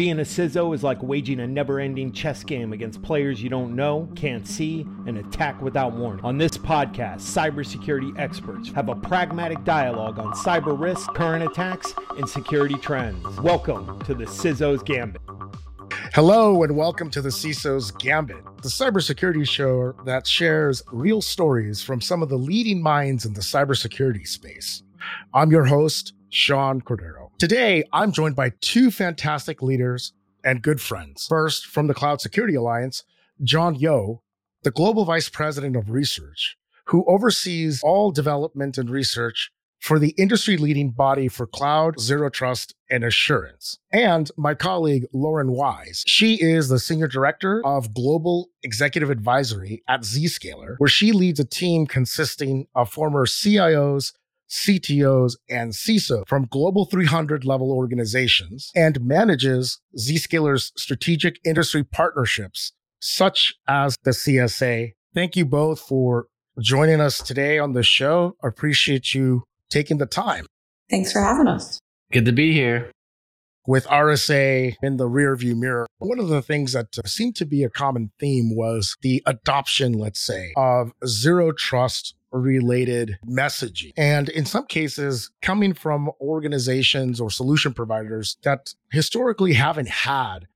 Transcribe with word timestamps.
Being 0.00 0.18
a 0.18 0.22
CISO 0.22 0.74
is 0.74 0.82
like 0.82 1.02
waging 1.02 1.40
a 1.40 1.46
never 1.46 1.78
ending 1.78 2.10
chess 2.10 2.42
game 2.42 2.72
against 2.72 3.02
players 3.02 3.42
you 3.42 3.50
don't 3.50 3.76
know, 3.76 4.08
can't 4.16 4.48
see, 4.48 4.86
and 5.06 5.18
attack 5.18 5.60
without 5.60 5.92
warning. 5.92 6.24
On 6.24 6.38
this 6.38 6.52
podcast, 6.52 7.16
cybersecurity 7.16 8.18
experts 8.18 8.72
have 8.72 8.88
a 8.88 8.94
pragmatic 8.94 9.62
dialogue 9.62 10.18
on 10.18 10.32
cyber 10.32 10.80
risk, 10.80 11.12
current 11.12 11.44
attacks, 11.44 11.92
and 12.16 12.26
security 12.26 12.76
trends. 12.76 13.22
Welcome 13.42 14.00
to 14.04 14.14
the 14.14 14.24
CISO's 14.24 14.82
Gambit. 14.82 15.20
Hello, 16.14 16.62
and 16.62 16.74
welcome 16.74 17.10
to 17.10 17.20
the 17.20 17.28
CISO's 17.28 17.90
Gambit, 17.90 18.42
the 18.62 18.70
cybersecurity 18.70 19.46
show 19.46 19.92
that 20.06 20.26
shares 20.26 20.82
real 20.92 21.20
stories 21.20 21.82
from 21.82 22.00
some 22.00 22.22
of 22.22 22.30
the 22.30 22.38
leading 22.38 22.82
minds 22.82 23.26
in 23.26 23.34
the 23.34 23.42
cybersecurity 23.42 24.26
space. 24.26 24.82
I'm 25.34 25.50
your 25.50 25.66
host, 25.66 26.14
Sean 26.30 26.80
Cordero. 26.80 27.29
Today, 27.40 27.84
I'm 27.90 28.12
joined 28.12 28.36
by 28.36 28.52
two 28.60 28.90
fantastic 28.90 29.62
leaders 29.62 30.12
and 30.44 30.60
good 30.60 30.78
friends. 30.78 31.26
First, 31.26 31.64
from 31.64 31.86
the 31.86 31.94
Cloud 31.94 32.20
Security 32.20 32.54
Alliance, 32.54 33.02
John 33.42 33.74
Yeoh, 33.78 34.20
the 34.62 34.70
Global 34.70 35.06
Vice 35.06 35.30
President 35.30 35.74
of 35.74 35.88
Research, 35.88 36.58
who 36.88 37.02
oversees 37.08 37.80
all 37.82 38.10
development 38.10 38.76
and 38.76 38.90
research 38.90 39.50
for 39.78 39.98
the 39.98 40.10
industry 40.18 40.58
leading 40.58 40.90
body 40.90 41.28
for 41.28 41.46
cloud, 41.46 41.98
zero 41.98 42.28
trust, 42.28 42.74
and 42.90 43.02
assurance. 43.02 43.78
And 43.90 44.30
my 44.36 44.54
colleague, 44.54 45.06
Lauren 45.14 45.52
Wise. 45.52 46.04
She 46.06 46.34
is 46.34 46.68
the 46.68 46.78
Senior 46.78 47.08
Director 47.08 47.64
of 47.64 47.94
Global 47.94 48.50
Executive 48.62 49.08
Advisory 49.08 49.82
at 49.88 50.02
Zscaler, 50.02 50.74
where 50.76 50.88
she 50.88 51.12
leads 51.12 51.40
a 51.40 51.46
team 51.46 51.86
consisting 51.86 52.66
of 52.74 52.92
former 52.92 53.24
CIOs, 53.24 54.12
CTOs, 54.50 55.36
and 55.48 55.72
CISO 55.72 56.26
from 56.26 56.46
global 56.50 56.84
300 56.84 57.44
level 57.44 57.70
organizations 57.70 58.70
and 58.74 59.00
manages 59.00 59.80
Zscaler's 59.96 60.72
strategic 60.76 61.38
industry 61.44 61.84
partnerships, 61.84 62.72
such 63.00 63.54
as 63.68 63.96
the 64.02 64.10
CSA. 64.10 64.92
Thank 65.14 65.36
you 65.36 65.44
both 65.44 65.80
for 65.80 66.26
joining 66.60 67.00
us 67.00 67.18
today 67.18 67.58
on 67.58 67.72
the 67.72 67.82
show. 67.82 68.36
I 68.42 68.48
appreciate 68.48 69.14
you 69.14 69.44
taking 69.70 69.98
the 69.98 70.06
time. 70.06 70.46
Thanks 70.90 71.12
for 71.12 71.20
having 71.20 71.46
us. 71.46 71.78
Good 72.12 72.24
to 72.24 72.32
be 72.32 72.52
here. 72.52 72.90
With 73.66 73.86
RSA 73.86 74.74
in 74.82 74.96
the 74.96 75.04
rearview 75.04 75.54
mirror, 75.54 75.86
one 75.98 76.18
of 76.18 76.28
the 76.28 76.42
things 76.42 76.72
that 76.72 76.88
seemed 77.06 77.36
to 77.36 77.44
be 77.44 77.62
a 77.62 77.70
common 77.70 78.10
theme 78.18 78.56
was 78.56 78.96
the 79.02 79.22
adoption, 79.26 79.92
let's 79.92 80.18
say, 80.18 80.52
of 80.56 80.92
zero 81.06 81.52
trust 81.52 82.14
related 82.32 83.18
messaging. 83.26 83.92
And 83.96 84.28
in 84.28 84.46
some 84.46 84.66
cases, 84.66 85.30
coming 85.42 85.74
from 85.74 86.10
organizations 86.20 87.20
or 87.20 87.30
solution 87.30 87.74
providers 87.74 88.36
that 88.42 88.74
historically 88.90 89.54
haven't 89.54 89.88
had 89.88 90.46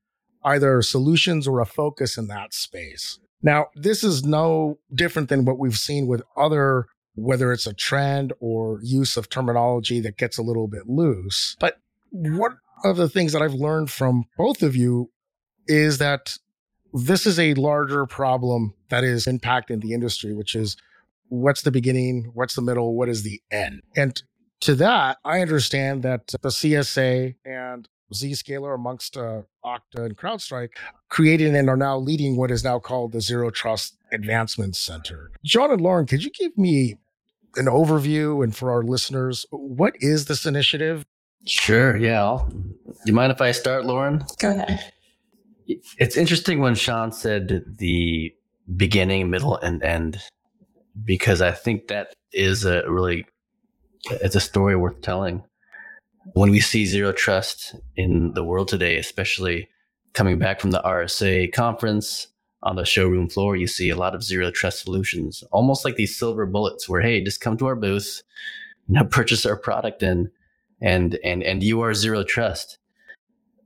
either 0.45 0.83
solutions 0.83 1.49
or 1.49 1.61
a 1.61 1.67
focus 1.67 2.19
in 2.19 2.29
that 2.29 2.53
space. 2.53 3.19
Now, 3.43 3.67
this 3.75 4.05
is 4.05 4.25
no 4.25 4.79
different 4.95 5.29
than 5.29 5.45
what 5.45 5.59
we've 5.59 5.77
seen 5.77 6.07
with 6.07 6.23
other, 6.37 6.87
whether 7.15 7.53
it's 7.53 7.67
a 7.67 7.75
trend 7.75 8.33
or 8.41 8.81
use 8.83 9.17
of 9.17 9.29
terminology 9.29 10.01
that 10.01 10.17
gets 10.17 10.39
a 10.39 10.43
little 10.43 10.69
bit 10.69 10.87
loose. 10.87 11.57
But 11.61 11.79
one 12.11 12.59
of 12.85 12.97
the 12.97 13.09
things 13.09 13.33
that 13.33 13.43
I've 13.43 13.55
learned 13.55 13.91
from 13.91 14.25
both 14.37 14.63
of 14.63 14.77
you 14.77 15.11
is 15.67 15.99
that 15.99 16.37
this 16.93 17.27
is 17.27 17.39
a 17.39 17.55
larger 17.55 18.07
problem 18.07 18.75
that 18.89 19.03
is 19.03 19.27
impacting 19.27 19.81
the 19.81 19.93
industry, 19.93 20.35
which 20.35 20.55
is 20.55 20.77
what's 21.29 21.63
the 21.63 21.71
beginning, 21.71 22.31
what's 22.35 22.55
the 22.55 22.63
middle, 22.63 22.95
what 22.95 23.09
is 23.09 23.23
the 23.23 23.41
end. 23.51 23.83
And 23.97 24.23
to 24.61 24.75
that, 24.77 25.19
I 25.25 25.41
understand 25.41 26.03
that 26.03 26.29
the 26.29 26.49
CSA 26.49 27.35
and 27.45 27.89
Zscaler 28.13 28.75
amongst 28.75 29.17
uh, 29.17 29.43
Okta 29.65 29.97
and 29.97 30.17
CrowdStrike 30.17 30.71
created 31.09 31.55
and 31.55 31.69
are 31.69 31.77
now 31.77 31.99
leading 31.99 32.37
what 32.37 32.51
is 32.51 32.65
now 32.65 32.79
called 32.79 33.13
the 33.13 33.21
Zero 33.21 33.51
Trust 33.51 33.97
Advancement 34.13 34.77
Center. 34.77 35.31
John 35.45 35.71
and 35.71 35.81
Lauren, 35.81 36.07
could 36.07 36.23
you 36.23 36.31
give 36.31 36.57
me 36.57 36.97
an 37.57 37.67
overview 37.67 38.43
and 38.43 38.55
for 38.55 38.71
our 38.71 38.83
listeners, 38.83 39.47
what 39.51 39.95
is 40.01 40.27
this 40.27 40.47
initiative? 40.47 41.05
Sure. 41.47 41.97
Yeah. 41.97 42.23
I'll, 42.23 42.53
you 43.05 43.13
mind 43.13 43.33
if 43.33 43.41
I 43.41 43.53
start, 43.53 43.85
Lauren? 43.85 44.25
Go 44.39 44.51
ahead. 44.51 44.93
It's 45.67 46.17
interesting 46.17 46.61
when 46.61 46.75
Sean 46.75 47.13
said 47.13 47.65
the 47.79 48.35
beginning, 48.77 49.31
middle, 49.31 49.57
and 49.57 49.83
end 49.83 50.21
because 51.03 51.41
I 51.41 51.51
think 51.51 51.89
that 51.89 52.15
is 52.33 52.65
a 52.65 52.89
really 52.89 53.27
it's 54.11 54.37
a 54.37 54.41
story 54.41 54.77
worth 54.77 55.01
telling. 55.01 55.43
When 56.33 56.51
we 56.51 56.61
see 56.61 56.87
zero 56.87 57.13
trust 57.13 57.75
in 57.97 58.33
the 58.35 58.45
world 58.45 58.69
today, 58.69 58.97
especially 58.97 59.69
coming 60.15 60.39
back 60.39 60.61
from 60.61 60.71
the 60.71 60.83
RSA 60.85 61.53
conference 61.53 62.29
on 62.63 62.77
the 62.77 62.85
showroom 62.85 63.29
floor, 63.29 63.57
you 63.57 63.67
see 63.67 63.91
a 63.91 63.97
lot 63.97 64.15
of 64.15 64.23
zero 64.23 64.51
trust 64.51 64.81
solutions, 64.83 65.45
almost 65.53 65.85
like 65.85 65.97
these 65.97 66.17
silver 66.17 66.47
bullets 66.47 66.89
where, 66.89 67.03
hey, 67.03 67.23
just 67.23 67.41
come 67.41 67.59
to 67.59 67.67
our 67.67 67.77
booth, 67.77 68.23
you 68.89 68.95
know, 68.95 69.05
purchase 69.11 69.45
our 69.45 69.57
product 69.57 70.03
and 70.03 70.31
and 70.81 71.19
and 71.25 71.43
and 71.43 71.63
you 71.63 71.81
are 71.81 71.95
zero 71.95 72.25
trust. 72.25 72.79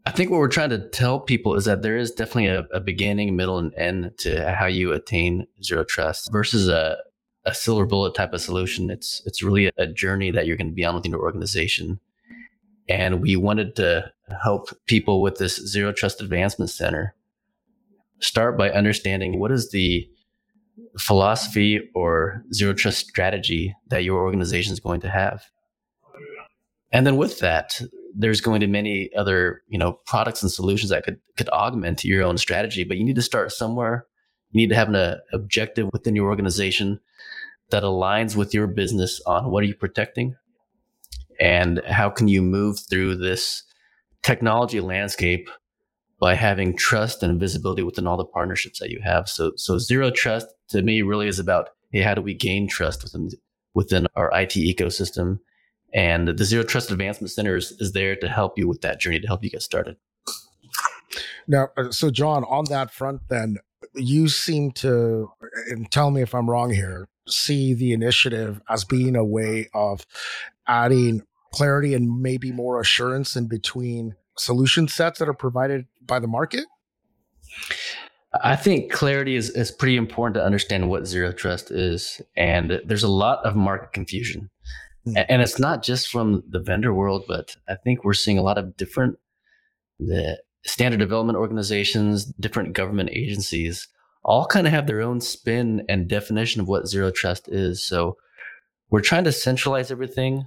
I 0.06 0.10
think 0.10 0.30
what 0.30 0.38
we're 0.38 0.48
trying 0.48 0.70
to 0.70 0.88
tell 0.88 1.20
people 1.20 1.54
is 1.54 1.66
that 1.66 1.82
there 1.82 1.98
is 1.98 2.12
definitely 2.12 2.46
a, 2.46 2.66
a 2.72 2.80
beginning, 2.80 3.36
middle, 3.36 3.58
and 3.58 3.74
end 3.74 4.12
to 4.18 4.54
how 4.54 4.64
you 4.64 4.92
attain 4.92 5.46
zero 5.62 5.84
trust 5.84 6.32
versus 6.32 6.68
a, 6.68 6.96
a 7.44 7.54
silver 7.54 7.86
bullet 7.86 8.14
type 8.14 8.32
of 8.32 8.40
solution. 8.40 8.90
It's 8.90 9.22
it's 9.24 9.42
really 9.42 9.70
a 9.76 9.86
journey 9.86 10.30
that 10.30 10.46
you're 10.46 10.56
going 10.56 10.68
to 10.68 10.74
be 10.74 10.84
on 10.84 10.94
within 10.94 11.12
your 11.12 11.22
organization. 11.22 12.00
And 12.88 13.20
we 13.20 13.36
wanted 13.36 13.76
to 13.76 14.10
help 14.42 14.70
people 14.86 15.20
with 15.20 15.36
this 15.36 15.56
Zero 15.56 15.92
Trust 15.92 16.22
Advancement 16.22 16.70
Center 16.70 17.14
start 18.20 18.58
by 18.58 18.70
understanding 18.70 19.38
what 19.38 19.52
is 19.52 19.70
the 19.70 20.08
philosophy 20.98 21.80
or 21.94 22.42
zero 22.52 22.72
trust 22.72 23.08
strategy 23.08 23.74
that 23.88 24.04
your 24.04 24.22
organization 24.22 24.72
is 24.72 24.80
going 24.80 25.00
to 25.00 25.08
have. 25.08 25.44
And 26.92 27.06
then 27.06 27.16
with 27.16 27.40
that, 27.40 27.80
there's 28.16 28.40
going 28.40 28.60
to 28.60 28.66
be 28.66 28.72
many 28.72 29.10
other, 29.16 29.62
you 29.68 29.78
know, 29.78 29.98
products 30.06 30.42
and 30.42 30.50
solutions 30.50 30.90
that 30.90 31.04
could 31.04 31.18
could 31.36 31.48
augment 31.50 32.04
your 32.04 32.24
own 32.24 32.38
strategy, 32.38 32.84
but 32.84 32.96
you 32.96 33.04
need 33.04 33.16
to 33.16 33.22
start 33.22 33.52
somewhere. 33.52 34.06
You 34.50 34.60
need 34.60 34.70
to 34.70 34.74
have 34.74 34.88
an 34.92 35.18
objective 35.32 35.88
within 35.92 36.16
your 36.16 36.28
organization 36.28 36.98
that 37.70 37.82
aligns 37.82 38.36
with 38.36 38.54
your 38.54 38.66
business 38.66 39.20
on 39.26 39.50
what 39.50 39.62
are 39.62 39.66
you 39.66 39.74
protecting 39.74 40.36
and 41.40 41.82
how 41.86 42.10
can 42.10 42.28
you 42.28 42.42
move 42.42 42.78
through 42.90 43.16
this 43.16 43.62
technology 44.22 44.80
landscape 44.80 45.48
by 46.20 46.34
having 46.34 46.76
trust 46.76 47.22
and 47.22 47.38
visibility 47.38 47.82
within 47.82 48.06
all 48.06 48.16
the 48.16 48.24
partnerships 48.24 48.80
that 48.80 48.90
you 48.90 49.00
have. 49.02 49.28
So, 49.28 49.52
so 49.56 49.78
zero 49.78 50.10
trust 50.10 50.48
to 50.70 50.82
me 50.82 51.02
really 51.02 51.28
is 51.28 51.38
about, 51.38 51.68
hey, 51.90 52.00
how 52.00 52.14
do 52.14 52.22
we 52.22 52.34
gain 52.34 52.66
trust 52.68 53.04
within, 53.04 53.30
within 53.74 54.06
our 54.16 54.30
IT 54.32 54.54
ecosystem? 54.54 55.38
And 55.94 56.28
the 56.28 56.44
Zero 56.44 56.64
Trust 56.64 56.90
Advancement 56.90 57.30
Center 57.30 57.56
is, 57.56 57.72
is 57.78 57.92
there 57.92 58.14
to 58.16 58.28
help 58.28 58.58
you 58.58 58.68
with 58.68 58.82
that 58.82 59.00
journey, 59.00 59.20
to 59.20 59.26
help 59.26 59.42
you 59.42 59.50
get 59.50 59.62
started. 59.62 59.96
Now, 61.46 61.68
uh, 61.78 61.90
so 61.90 62.10
John, 62.10 62.44
on 62.44 62.64
that 62.68 62.90
front, 62.90 63.22
then 63.30 63.56
you 63.94 64.28
seem 64.28 64.72
to, 64.72 65.30
and 65.70 65.90
tell 65.90 66.10
me 66.10 66.20
if 66.20 66.34
I'm 66.34 66.50
wrong 66.50 66.72
here, 66.72 67.08
see 67.32 67.74
the 67.74 67.92
initiative 67.92 68.60
as 68.68 68.84
being 68.84 69.16
a 69.16 69.24
way 69.24 69.68
of 69.74 70.06
adding 70.66 71.22
clarity 71.52 71.94
and 71.94 72.20
maybe 72.20 72.52
more 72.52 72.80
assurance 72.80 73.36
in 73.36 73.48
between 73.48 74.14
solution 74.36 74.88
sets 74.88 75.18
that 75.18 75.28
are 75.28 75.34
provided 75.34 75.86
by 76.04 76.18
the 76.18 76.26
market? 76.26 76.64
I 78.42 78.56
think 78.56 78.92
clarity 78.92 79.36
is, 79.36 79.50
is 79.50 79.70
pretty 79.70 79.96
important 79.96 80.34
to 80.34 80.44
understand 80.44 80.90
what 80.90 81.06
zero 81.06 81.32
trust 81.32 81.70
is. 81.70 82.20
And 82.36 82.80
there's 82.84 83.02
a 83.02 83.08
lot 83.08 83.44
of 83.44 83.56
market 83.56 83.92
confusion. 83.92 84.50
Mm. 85.06 85.24
And 85.28 85.42
it's 85.42 85.58
not 85.58 85.82
just 85.82 86.08
from 86.08 86.42
the 86.48 86.60
vendor 86.60 86.92
world, 86.92 87.24
but 87.26 87.56
I 87.68 87.74
think 87.76 88.04
we're 88.04 88.12
seeing 88.12 88.38
a 88.38 88.42
lot 88.42 88.58
of 88.58 88.76
different 88.76 89.18
the 89.98 90.40
standard 90.64 90.98
development 90.98 91.38
organizations, 91.38 92.24
different 92.24 92.72
government 92.74 93.10
agencies 93.12 93.88
all 94.28 94.44
kind 94.44 94.66
of 94.66 94.74
have 94.74 94.86
their 94.86 95.00
own 95.00 95.22
spin 95.22 95.82
and 95.88 96.06
definition 96.06 96.60
of 96.60 96.68
what 96.68 96.86
zero 96.86 97.10
trust 97.10 97.48
is. 97.48 97.82
So 97.82 98.18
we're 98.90 99.00
trying 99.00 99.24
to 99.24 99.32
centralize 99.32 99.90
everything, 99.90 100.44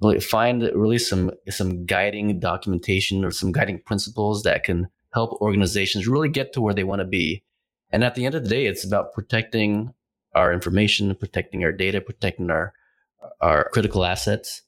really 0.00 0.20
find 0.20 0.62
really 0.74 0.98
some 0.98 1.30
some 1.50 1.84
guiding 1.84 2.40
documentation 2.40 3.22
or 3.22 3.30
some 3.30 3.52
guiding 3.52 3.82
principles 3.84 4.42
that 4.44 4.64
can 4.64 4.88
help 5.12 5.38
organizations 5.42 6.08
really 6.08 6.30
get 6.30 6.54
to 6.54 6.62
where 6.62 6.72
they 6.72 6.82
want 6.82 7.00
to 7.00 7.06
be. 7.06 7.44
And 7.90 8.02
at 8.02 8.14
the 8.14 8.24
end 8.24 8.34
of 8.34 8.42
the 8.42 8.48
day, 8.48 8.64
it's 8.64 8.86
about 8.86 9.12
protecting 9.12 9.92
our 10.34 10.50
information, 10.50 11.14
protecting 11.14 11.62
our 11.62 11.72
data, 11.72 12.00
protecting 12.00 12.50
our 12.50 12.72
our 13.42 13.68
critical 13.70 14.06
assets, 14.06 14.62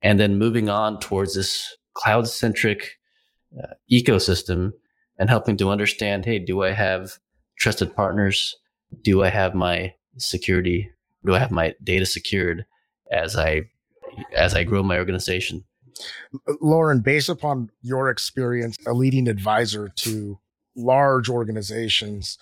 and 0.00 0.18
then 0.18 0.38
moving 0.38 0.70
on 0.70 1.00
towards 1.00 1.34
this 1.34 1.76
cloud 1.92 2.28
centric 2.28 2.98
uh, 3.62 3.74
ecosystem 3.92 4.72
and 5.18 5.28
helping 5.28 5.58
to 5.58 5.68
understand, 5.68 6.24
hey, 6.24 6.38
do 6.38 6.62
I 6.62 6.72
have 6.72 7.18
trusted 7.64 7.96
partners? 7.96 8.56
Do 9.02 9.24
I 9.24 9.30
have 9.30 9.54
my 9.54 9.94
security? 10.18 10.90
Do 11.24 11.34
I 11.34 11.38
have 11.38 11.50
my 11.50 11.74
data 11.82 12.04
secured 12.04 12.66
as 13.10 13.36
I 13.36 13.70
as 14.36 14.54
I 14.54 14.64
grow 14.64 14.82
my 14.82 14.98
organization? 14.98 15.64
Lauren, 16.60 17.00
based 17.00 17.30
upon 17.30 17.70
your 17.80 18.10
experience, 18.10 18.76
a 18.86 18.92
leading 18.92 19.28
advisor 19.28 19.88
to 19.96 20.38
large 20.76 21.30
organizations, 21.30 22.36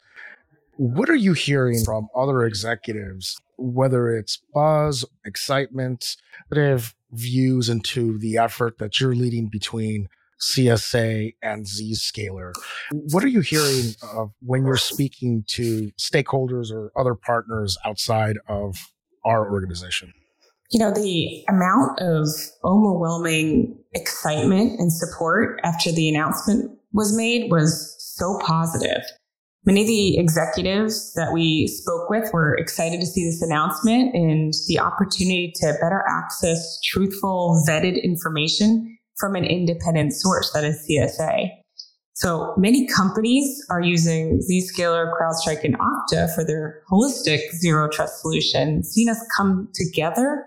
what 0.76 1.08
are 1.08 1.14
you 1.14 1.34
hearing 1.34 1.84
from 1.84 2.08
other 2.16 2.44
executives, 2.44 3.40
whether 3.58 4.10
it's 4.10 4.40
buzz, 4.52 5.04
excitement, 5.24 6.16
they 6.50 6.64
have 6.64 6.96
views 7.12 7.68
into 7.68 8.18
the 8.18 8.38
effort 8.38 8.78
that 8.78 8.98
you're 8.98 9.14
leading 9.14 9.46
between 9.46 10.08
CSA 10.42 11.34
and 11.42 11.64
Zscaler? 11.64 12.52
What 12.90 13.24
are 13.24 13.28
you 13.28 13.40
hearing 13.40 13.94
when 14.40 14.66
you're 14.66 14.76
speaking 14.76 15.44
to 15.48 15.90
stakeholders 15.98 16.72
or 16.72 16.90
other 16.96 17.14
partners 17.14 17.78
outside 17.84 18.38
of 18.48 18.76
our 19.24 19.50
organization? 19.50 20.12
You 20.70 20.80
know, 20.80 20.90
the 20.90 21.44
amount 21.48 22.00
of 22.00 22.28
overwhelming 22.64 23.78
excitement 23.92 24.80
and 24.80 24.92
support 24.92 25.60
after 25.64 25.92
the 25.92 26.08
announcement 26.08 26.78
was 26.92 27.16
made 27.16 27.50
was 27.50 27.94
so 27.98 28.38
positive. 28.42 29.02
Many 29.64 29.82
of 29.82 29.86
the 29.86 30.18
executives 30.18 31.12
that 31.14 31.32
we 31.32 31.68
spoke 31.68 32.10
with 32.10 32.30
were 32.32 32.56
excited 32.56 33.00
to 33.00 33.06
see 33.06 33.24
this 33.24 33.42
announcement 33.42 34.12
and 34.14 34.52
the 34.66 34.80
opportunity 34.80 35.52
to 35.56 35.74
better 35.80 36.02
access 36.08 36.80
truthful, 36.82 37.62
vetted 37.68 38.02
information 38.02 38.98
from 39.18 39.36
an 39.36 39.44
independent 39.44 40.12
source 40.12 40.50
that 40.52 40.64
is 40.64 40.86
CSA. 40.88 41.50
So 42.14 42.54
many 42.56 42.86
companies 42.86 43.64
are 43.70 43.80
using 43.80 44.40
Zscaler, 44.40 45.12
CrowdStrike, 45.12 45.64
and 45.64 45.76
Okta 45.78 46.34
for 46.34 46.44
their 46.44 46.82
holistic 46.90 47.40
zero 47.52 47.88
trust 47.88 48.20
solution. 48.20 48.84
Seeing 48.84 49.08
us 49.08 49.18
come 49.36 49.68
together 49.74 50.44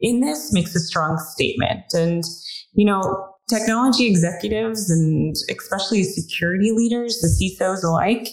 in 0.00 0.20
this 0.20 0.52
makes 0.52 0.74
a 0.74 0.80
strong 0.80 1.18
statement. 1.18 1.84
And, 1.94 2.24
you 2.72 2.84
know, 2.84 3.28
technology 3.48 4.06
executives 4.06 4.90
and 4.90 5.36
especially 5.50 6.02
security 6.02 6.72
leaders, 6.72 7.20
the 7.20 7.28
CISOs 7.28 7.84
alike, 7.84 8.28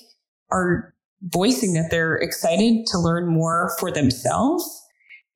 are 0.52 0.94
voicing 1.22 1.74
that 1.74 1.92
they're 1.92 2.16
excited 2.16 2.86
to 2.88 2.98
learn 2.98 3.28
more 3.28 3.76
for 3.80 3.92
themselves 3.92 4.81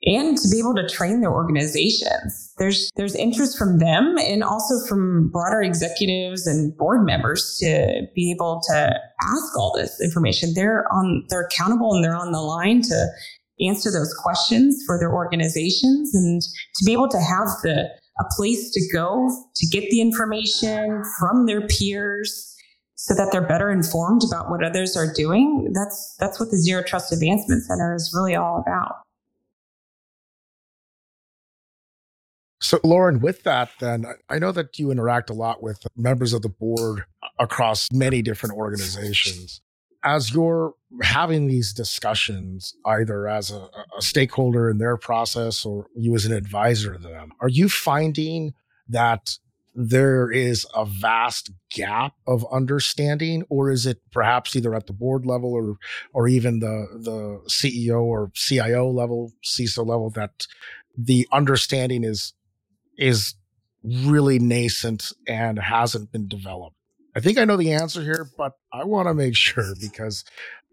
and 0.06 0.38
to 0.38 0.50
be 0.50 0.60
able 0.60 0.76
to 0.76 0.88
train 0.88 1.22
their 1.22 1.32
organizations. 1.32 2.54
There's 2.58 2.92
there's 2.96 3.16
interest 3.16 3.58
from 3.58 3.80
them 3.80 4.16
and 4.20 4.44
also 4.44 4.86
from 4.88 5.30
broader 5.30 5.62
executives 5.62 6.46
and 6.48 6.76
board 6.78 7.06
members 7.06 7.58
to 7.60 8.04
be 8.14 8.32
able 8.32 8.62
to 8.70 9.00
ask 9.22 9.58
all 9.58 9.74
this 9.76 10.00
information. 10.02 10.54
They're 10.54 10.86
on 10.94 11.26
they're 11.30 11.46
accountable 11.46 11.94
and 11.94 12.04
they're 12.04 12.16
on 12.16 12.32
the 12.32 12.42
line 12.42 12.82
to 12.84 13.08
answer 13.68 13.90
those 13.92 14.14
questions 14.14 14.84
for 14.86 15.00
their 15.00 15.14
organizations 15.14 16.14
and 16.14 16.42
to 16.42 16.86
be 16.86 16.94
able 16.94 17.10
to 17.10 17.20
have 17.20 17.48
the 17.64 17.90
a 18.18 18.24
place 18.38 18.72
to 18.72 18.82
go 18.94 19.30
to 19.56 19.68
get 19.68 19.90
the 19.90 20.00
information 20.00 21.04
from 21.20 21.46
their 21.46 21.68
peers 21.68 22.56
so 22.96 23.14
that 23.14 23.30
they're 23.32 23.46
better 23.46 23.70
informed 23.70 24.22
about 24.26 24.50
what 24.50 24.64
others 24.64 24.96
are 24.96 25.12
doing. 25.14 25.72
That's 25.74 26.16
that's 26.20 26.40
what 26.40 26.50
the 26.50 26.58
Zero 26.58 26.82
Trust 26.82 27.12
Advancement 27.12 27.64
Center 27.64 27.94
is 27.94 28.14
really 28.16 28.36
all 28.36 28.64
about. 28.66 29.05
So, 32.62 32.80
Lauren, 32.84 33.20
with 33.20 33.44
that, 33.44 33.70
then 33.80 34.06
I 34.30 34.40
know 34.40 34.52
that 34.52 34.80
you 34.80 34.92
interact 34.92 35.30
a 35.30 35.34
lot 35.34 35.62
with 35.62 35.86
members 35.96 36.34
of 36.34 36.42
the 36.42 36.50
board 36.50 37.06
across 37.38 37.90
many 37.92 38.22
different 38.22 38.56
organizations. 38.56 39.62
As 40.04 40.34
you're 40.34 40.74
having 41.02 41.48
these 41.48 41.74
discussions, 41.74 42.74
either 42.86 43.28
as 43.28 43.52
a, 43.52 43.68
a 43.98 44.02
stakeholder 44.02 44.70
in 44.70 44.78
their 44.78 44.98
process 44.98 45.66
or 45.66 45.88
you 45.96 46.16
as 46.16 46.26
an 46.26 46.32
advisor 46.32 46.94
to 46.94 47.00
them, 47.00 47.32
are 47.42 47.50
you 47.50 47.68
finding 47.68 48.54
that 48.88 49.38
there 49.76 50.32
is 50.32 50.66
a 50.74 50.86
vast 50.86 51.52
gap 51.70 52.14
of 52.26 52.46
understanding 52.50 53.44
or 53.50 53.70
is 53.70 53.86
it 53.86 54.00
perhaps 54.12 54.56
either 54.56 54.74
at 54.74 54.88
the 54.88 54.94
board 54.94 55.26
level 55.26 55.54
or 55.54 55.76
or 56.14 56.30
even 56.30 56.60
the 56.60 56.88
the 56.94 57.42
CEO 57.50 58.02
or 58.02 58.32
CIO 58.34 58.90
level 58.90 59.34
CISO 59.44 59.86
level 59.86 60.10
that 60.12 60.48
the 60.98 61.28
understanding 61.34 62.06
is 62.06 62.34
is 62.98 63.36
really 63.84 64.40
nascent 64.40 65.12
and 65.28 65.60
hasn't 65.60 66.12
been 66.12 66.28
developed 66.28 66.76
I 67.16 67.20
think 67.20 67.38
I 67.38 67.46
know 67.46 67.58
the 67.58 67.74
answer 67.74 68.02
here 68.02 68.30
but 68.38 68.54
I 68.74 68.84
want 68.84 69.08
to 69.08 69.14
make 69.14 69.36
sure 69.36 69.74
because 69.80 70.24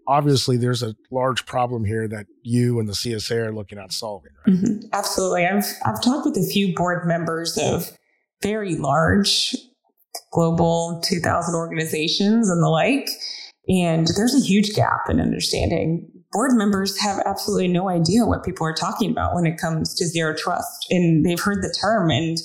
obviously 0.06 0.56
there's 0.56 0.82
a 0.82 0.94
large 1.10 1.46
problem 1.46 1.84
here 1.84 2.08
that 2.08 2.26
you 2.42 2.80
and 2.80 2.88
the 2.88 2.94
CSA 2.94 3.46
are 3.46 3.52
looking 3.52 3.78
at 3.78 3.92
solving 3.92 4.32
right? 4.46 4.56
mm-hmm. 4.56 4.86
absolutely 4.92 5.46
I've 5.46 5.66
I've 5.84 6.02
talked 6.02 6.26
with 6.26 6.36
a 6.36 6.48
few 6.50 6.74
board 6.74 7.06
members 7.06 7.58
of 7.58 7.96
very 8.42 8.74
large 8.74 9.54
global 10.32 11.00
2000 11.04 11.54
organizations 11.54 12.50
and 12.50 12.62
the 12.62 12.69
like. 12.69 13.08
And 13.69 14.08
there's 14.16 14.34
a 14.34 14.44
huge 14.44 14.74
gap 14.74 15.08
in 15.08 15.20
understanding. 15.20 16.10
Board 16.32 16.52
members 16.55 16.99
have 17.00 17.23
absolutely 17.26 17.69
no 17.69 17.88
idea 17.88 18.25
what 18.25 18.44
people 18.44 18.67
are 18.67 18.75
talking 18.75 19.11
about 19.11 19.34
when 19.34 19.46
it 19.46 19.58
comes 19.58 19.94
to 19.94 20.06
zero 20.06 20.34
trust. 20.34 20.87
And 20.90 21.25
they've 21.25 21.40
heard 21.40 21.62
the 21.62 21.75
term 21.81 22.11
and 22.11 22.38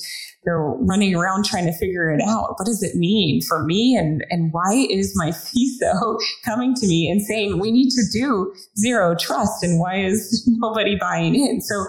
they're 0.43 0.61
running 0.61 1.13
around 1.13 1.43
trying 1.45 1.65
to 1.65 1.73
figure 1.73 2.09
it 2.13 2.21
out. 2.21 2.55
What 2.57 2.65
does 2.65 2.81
it 2.81 2.95
mean 2.95 3.41
for 3.41 3.65
me? 3.65 3.97
And, 3.97 4.25
and 4.29 4.53
why 4.53 4.87
is 4.89 5.13
my 5.15 5.29
CISO 5.31 6.17
coming 6.45 6.73
to 6.75 6.87
me 6.87 7.09
and 7.09 7.21
saying, 7.21 7.59
we 7.59 7.71
need 7.71 7.89
to 7.91 8.03
do 8.11 8.53
zero 8.77 9.15
trust? 9.15 9.63
And 9.63 9.79
why 9.79 9.95
is 9.95 10.47
nobody 10.57 10.95
buying 10.95 11.35
in? 11.35 11.59
So 11.61 11.85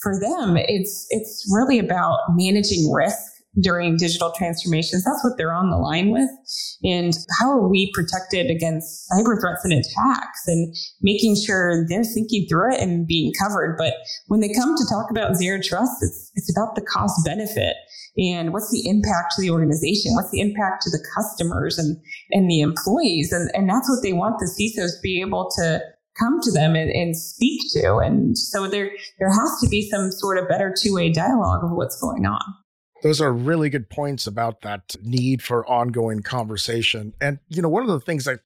for 0.00 0.18
them, 0.18 0.56
it's, 0.56 1.06
it's 1.10 1.48
really 1.54 1.78
about 1.78 2.18
managing 2.30 2.90
risk 2.92 3.29
during 3.58 3.96
digital 3.96 4.32
transformations. 4.36 5.04
That's 5.04 5.24
what 5.24 5.36
they're 5.36 5.52
on 5.52 5.70
the 5.70 5.76
line 5.76 6.10
with. 6.10 6.30
And 6.82 7.12
how 7.40 7.50
are 7.50 7.68
we 7.68 7.90
protected 7.94 8.50
against 8.50 9.08
cyber 9.10 9.40
threats 9.40 9.64
and 9.64 9.72
attacks 9.72 10.46
and 10.46 10.74
making 11.02 11.36
sure 11.36 11.86
they're 11.88 12.04
thinking 12.04 12.46
through 12.48 12.74
it 12.74 12.80
and 12.80 13.06
being 13.06 13.32
covered. 13.40 13.76
But 13.76 13.94
when 14.28 14.40
they 14.40 14.52
come 14.52 14.76
to 14.76 14.84
talk 14.88 15.10
about 15.10 15.36
zero 15.36 15.60
trust, 15.62 15.96
it's, 16.00 16.30
it's 16.34 16.56
about 16.56 16.74
the 16.76 16.82
cost 16.82 17.24
benefit 17.24 17.74
and 18.16 18.52
what's 18.52 18.70
the 18.70 18.88
impact 18.88 19.34
to 19.36 19.42
the 19.42 19.50
organization? 19.50 20.12
What's 20.14 20.30
the 20.30 20.40
impact 20.40 20.82
to 20.82 20.90
the 20.90 21.04
customers 21.14 21.78
and, 21.78 21.96
and 22.32 22.50
the 22.50 22.60
employees? 22.60 23.32
And, 23.32 23.50
and 23.54 23.68
that's 23.68 23.88
what 23.88 24.02
they 24.02 24.12
want 24.12 24.38
the 24.38 24.46
CISOs 24.46 24.96
to 24.96 25.02
be 25.02 25.20
able 25.20 25.50
to 25.58 25.80
come 26.18 26.40
to 26.42 26.52
them 26.52 26.74
and, 26.74 26.90
and 26.90 27.16
speak 27.16 27.60
to. 27.74 27.96
And 27.96 28.36
so 28.36 28.66
there, 28.66 28.90
there 29.18 29.30
has 29.30 29.60
to 29.62 29.68
be 29.68 29.88
some 29.88 30.10
sort 30.10 30.38
of 30.38 30.48
better 30.48 30.74
two 30.76 30.94
way 30.94 31.10
dialogue 31.10 31.64
of 31.64 31.70
what's 31.72 32.00
going 32.00 32.26
on. 32.26 32.42
Those 33.02 33.20
are 33.20 33.32
really 33.32 33.70
good 33.70 33.88
points 33.88 34.26
about 34.26 34.60
that 34.62 34.96
need 35.02 35.42
for 35.42 35.66
ongoing 35.66 36.20
conversation. 36.20 37.14
And, 37.20 37.38
you 37.48 37.62
know, 37.62 37.68
one 37.68 37.82
of 37.82 37.88
the 37.88 38.00
things 38.00 38.24
that 38.24 38.40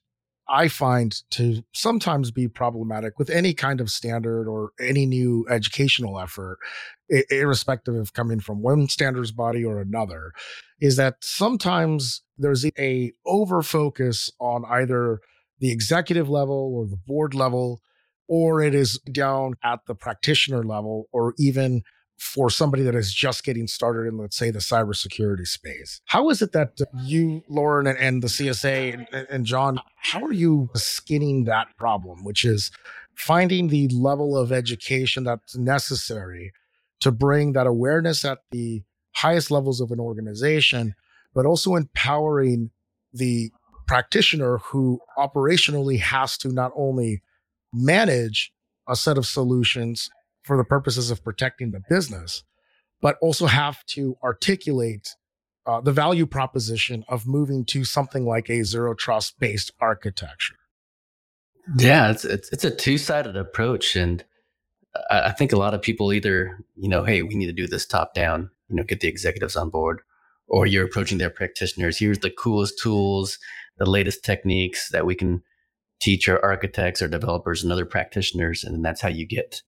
I 0.48 0.68
find 0.68 1.12
to 1.30 1.64
sometimes 1.72 2.30
be 2.30 2.48
problematic 2.48 3.18
with 3.18 3.30
any 3.30 3.54
kind 3.54 3.80
of 3.80 3.90
standard 3.90 4.46
or 4.46 4.72
any 4.78 5.06
new 5.06 5.46
educational 5.48 6.20
effort, 6.20 6.58
irrespective 7.30 7.94
of 7.94 8.12
coming 8.12 8.40
from 8.40 8.60
one 8.60 8.88
standards 8.88 9.32
body 9.32 9.64
or 9.64 9.80
another, 9.80 10.32
is 10.80 10.96
that 10.96 11.16
sometimes 11.22 12.22
there's 12.36 12.66
a 12.78 13.12
over 13.24 13.62
focus 13.62 14.30
on 14.38 14.64
either 14.68 15.20
the 15.60 15.72
executive 15.72 16.28
level 16.28 16.72
or 16.74 16.86
the 16.86 17.00
board 17.06 17.34
level, 17.34 17.80
or 18.28 18.60
it 18.60 18.74
is 18.74 18.98
down 19.10 19.54
at 19.64 19.80
the 19.86 19.94
practitioner 19.94 20.62
level 20.62 21.08
or 21.12 21.32
even 21.38 21.82
for 22.18 22.48
somebody 22.48 22.82
that 22.82 22.94
is 22.94 23.12
just 23.12 23.44
getting 23.44 23.66
started 23.66 24.08
in, 24.08 24.16
let's 24.16 24.36
say, 24.36 24.50
the 24.50 24.58
cybersecurity 24.58 25.46
space. 25.46 26.00
How 26.06 26.30
is 26.30 26.42
it 26.42 26.52
that 26.52 26.80
uh, 26.80 26.84
you, 27.02 27.42
Lauren, 27.48 27.86
and, 27.86 27.98
and 27.98 28.22
the 28.22 28.28
CSA 28.28 28.94
and, 28.94 29.26
and 29.28 29.44
John, 29.44 29.80
how 29.96 30.22
are 30.24 30.32
you 30.32 30.70
skinning 30.74 31.44
that 31.44 31.68
problem, 31.76 32.24
which 32.24 32.44
is 32.44 32.70
finding 33.14 33.68
the 33.68 33.88
level 33.88 34.36
of 34.36 34.52
education 34.52 35.24
that's 35.24 35.56
necessary 35.56 36.52
to 37.00 37.12
bring 37.12 37.52
that 37.52 37.66
awareness 37.66 38.24
at 38.24 38.38
the 38.50 38.82
highest 39.14 39.50
levels 39.50 39.80
of 39.80 39.90
an 39.90 40.00
organization, 40.00 40.94
but 41.34 41.46
also 41.46 41.74
empowering 41.74 42.70
the 43.12 43.50
practitioner 43.86 44.58
who 44.58 45.00
operationally 45.18 46.00
has 46.00 46.38
to 46.38 46.48
not 46.48 46.72
only 46.74 47.22
manage 47.72 48.52
a 48.88 48.96
set 48.96 49.18
of 49.18 49.26
solutions 49.26 50.10
for 50.44 50.56
the 50.56 50.64
purposes 50.64 51.10
of 51.10 51.24
protecting 51.24 51.72
the 51.72 51.82
business, 51.88 52.44
but 53.00 53.16
also 53.20 53.46
have 53.46 53.84
to 53.86 54.16
articulate 54.22 55.16
uh, 55.66 55.80
the 55.80 55.92
value 55.92 56.26
proposition 56.26 57.04
of 57.08 57.26
moving 57.26 57.64
to 57.64 57.84
something 57.84 58.26
like 58.26 58.50
a 58.50 58.62
zero 58.64 58.94
trust 58.94 59.38
based 59.40 59.72
architecture. 59.80 60.56
Yeah, 61.78 62.10
it's, 62.10 62.24
it's, 62.24 62.52
it's 62.52 62.64
a 62.64 62.70
two 62.70 62.98
sided 62.98 63.36
approach, 63.36 63.96
and 63.96 64.22
I, 65.10 65.28
I 65.28 65.32
think 65.32 65.52
a 65.52 65.56
lot 65.56 65.72
of 65.72 65.80
people 65.80 66.12
either 66.12 66.58
you 66.76 66.88
know, 66.88 67.04
hey, 67.04 67.22
we 67.22 67.34
need 67.34 67.46
to 67.46 67.52
do 67.52 67.66
this 67.66 67.86
top 67.86 68.12
down, 68.14 68.50
you 68.68 68.76
know, 68.76 68.82
get 68.82 69.00
the 69.00 69.08
executives 69.08 69.56
on 69.56 69.70
board, 69.70 70.02
or 70.46 70.66
you're 70.66 70.84
approaching 70.84 71.16
their 71.16 71.30
practitioners. 71.30 71.98
Here's 71.98 72.18
the 72.18 72.30
coolest 72.30 72.78
tools, 72.78 73.38
the 73.78 73.88
latest 73.88 74.22
techniques 74.22 74.90
that 74.90 75.06
we 75.06 75.14
can 75.14 75.42
teach 76.00 76.28
our 76.28 76.42
architects 76.44 77.00
or 77.00 77.08
developers 77.08 77.62
and 77.62 77.72
other 77.72 77.86
practitioners, 77.86 78.62
and 78.62 78.84
that's 78.84 79.00
how 79.00 79.08
you 79.08 79.26
get 79.26 79.62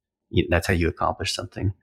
that's 0.48 0.66
how 0.66 0.74
you 0.74 0.88
accomplish 0.88 1.34
something. 1.34 1.74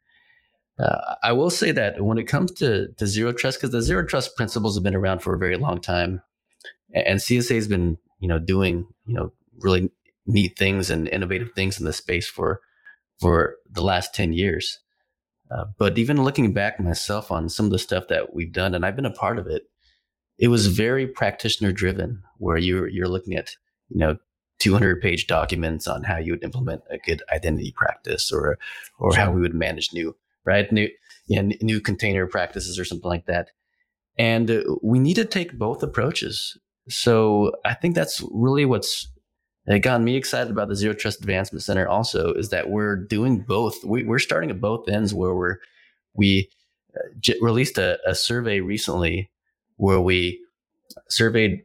Uh, 0.79 1.15
I 1.21 1.33
will 1.33 1.49
say 1.49 1.71
that 1.71 2.03
when 2.03 2.17
it 2.17 2.23
comes 2.23 2.51
to, 2.53 2.87
to 2.93 3.07
zero 3.07 3.31
trust, 3.31 3.59
because 3.59 3.71
the 3.71 3.81
zero 3.81 4.05
trust 4.05 4.35
principles 4.35 4.75
have 4.75 4.83
been 4.83 4.95
around 4.95 5.19
for 5.19 5.35
a 5.35 5.39
very 5.39 5.57
long 5.57 5.79
time, 5.79 6.21
and 6.93 7.19
CSA 7.19 7.55
has 7.55 7.67
been, 7.67 7.97
you 8.19 8.27
know, 8.27 8.39
doing, 8.39 8.87
you 9.05 9.13
know, 9.13 9.31
really 9.59 9.91
neat 10.25 10.57
things 10.57 10.89
and 10.89 11.07
innovative 11.07 11.51
things 11.53 11.79
in 11.79 11.85
the 11.85 11.93
space 11.93 12.27
for 12.27 12.61
for 13.19 13.57
the 13.69 13.83
last 13.83 14.15
10 14.15 14.33
years. 14.33 14.79
Uh, 15.51 15.65
but 15.77 15.97
even 15.97 16.23
looking 16.23 16.51
back 16.51 16.79
myself 16.79 17.31
on 17.31 17.47
some 17.47 17.65
of 17.65 17.71
the 17.71 17.79
stuff 17.79 18.07
that 18.09 18.33
we've 18.33 18.51
done, 18.51 18.73
and 18.73 18.85
I've 18.85 18.95
been 18.95 19.05
a 19.05 19.11
part 19.11 19.37
of 19.37 19.45
it, 19.45 19.63
it 20.39 20.47
was 20.47 20.67
very 20.67 21.05
practitioner 21.05 21.71
driven, 21.71 22.23
where 22.37 22.57
you're 22.57 22.87
you're 22.87 23.07
looking 23.07 23.35
at 23.35 23.51
you 23.89 23.99
know 23.99 24.17
200 24.63 25.01
page 25.01 25.27
documents 25.27 25.87
on 25.87 26.03
how 26.03 26.17
you 26.17 26.31
would 26.31 26.43
implement 26.43 26.81
a 26.89 26.97
good 26.97 27.21
identity 27.31 27.73
practice, 27.75 28.31
or 28.31 28.57
or 28.97 29.13
how 29.13 29.31
we 29.31 29.41
would 29.41 29.53
manage 29.53 29.91
new 29.93 30.15
right 30.45 30.71
new 30.71 30.87
yeah, 31.27 31.41
new 31.41 31.81
container 31.81 32.27
practices 32.27 32.79
or 32.79 32.85
something 32.85 33.09
like 33.09 33.25
that. 33.25 33.49
And 34.17 34.49
uh, 34.49 34.63
we 34.81 34.99
need 34.99 35.15
to 35.15 35.25
take 35.25 35.57
both 35.57 35.83
approaches. 35.83 36.57
So 36.87 37.53
I 37.65 37.73
think 37.73 37.95
that's 37.95 38.23
really 38.31 38.65
what's 38.65 39.07
it 39.65 39.79
got 39.79 40.01
me 40.01 40.15
excited 40.15 40.51
about 40.51 40.67
the 40.67 40.75
Zero 40.75 40.93
Trust 40.93 41.21
Advancement 41.21 41.63
Center 41.63 41.87
also 41.87 42.33
is 42.33 42.49
that 42.49 42.69
we're 42.69 42.97
doing 42.97 43.39
both. 43.39 43.83
We, 43.85 44.07
are 44.09 44.19
starting 44.19 44.49
at 44.49 44.59
both 44.59 44.89
ends 44.89 45.13
where 45.13 45.33
we're, 45.33 45.57
we 46.13 46.49
uh, 46.95 47.07
j- 47.19 47.37
released 47.41 47.77
a, 47.77 47.97
a, 48.05 48.13
survey 48.13 48.59
recently 48.59 49.31
where 49.77 50.01
we 50.01 50.41
surveyed 51.07 51.63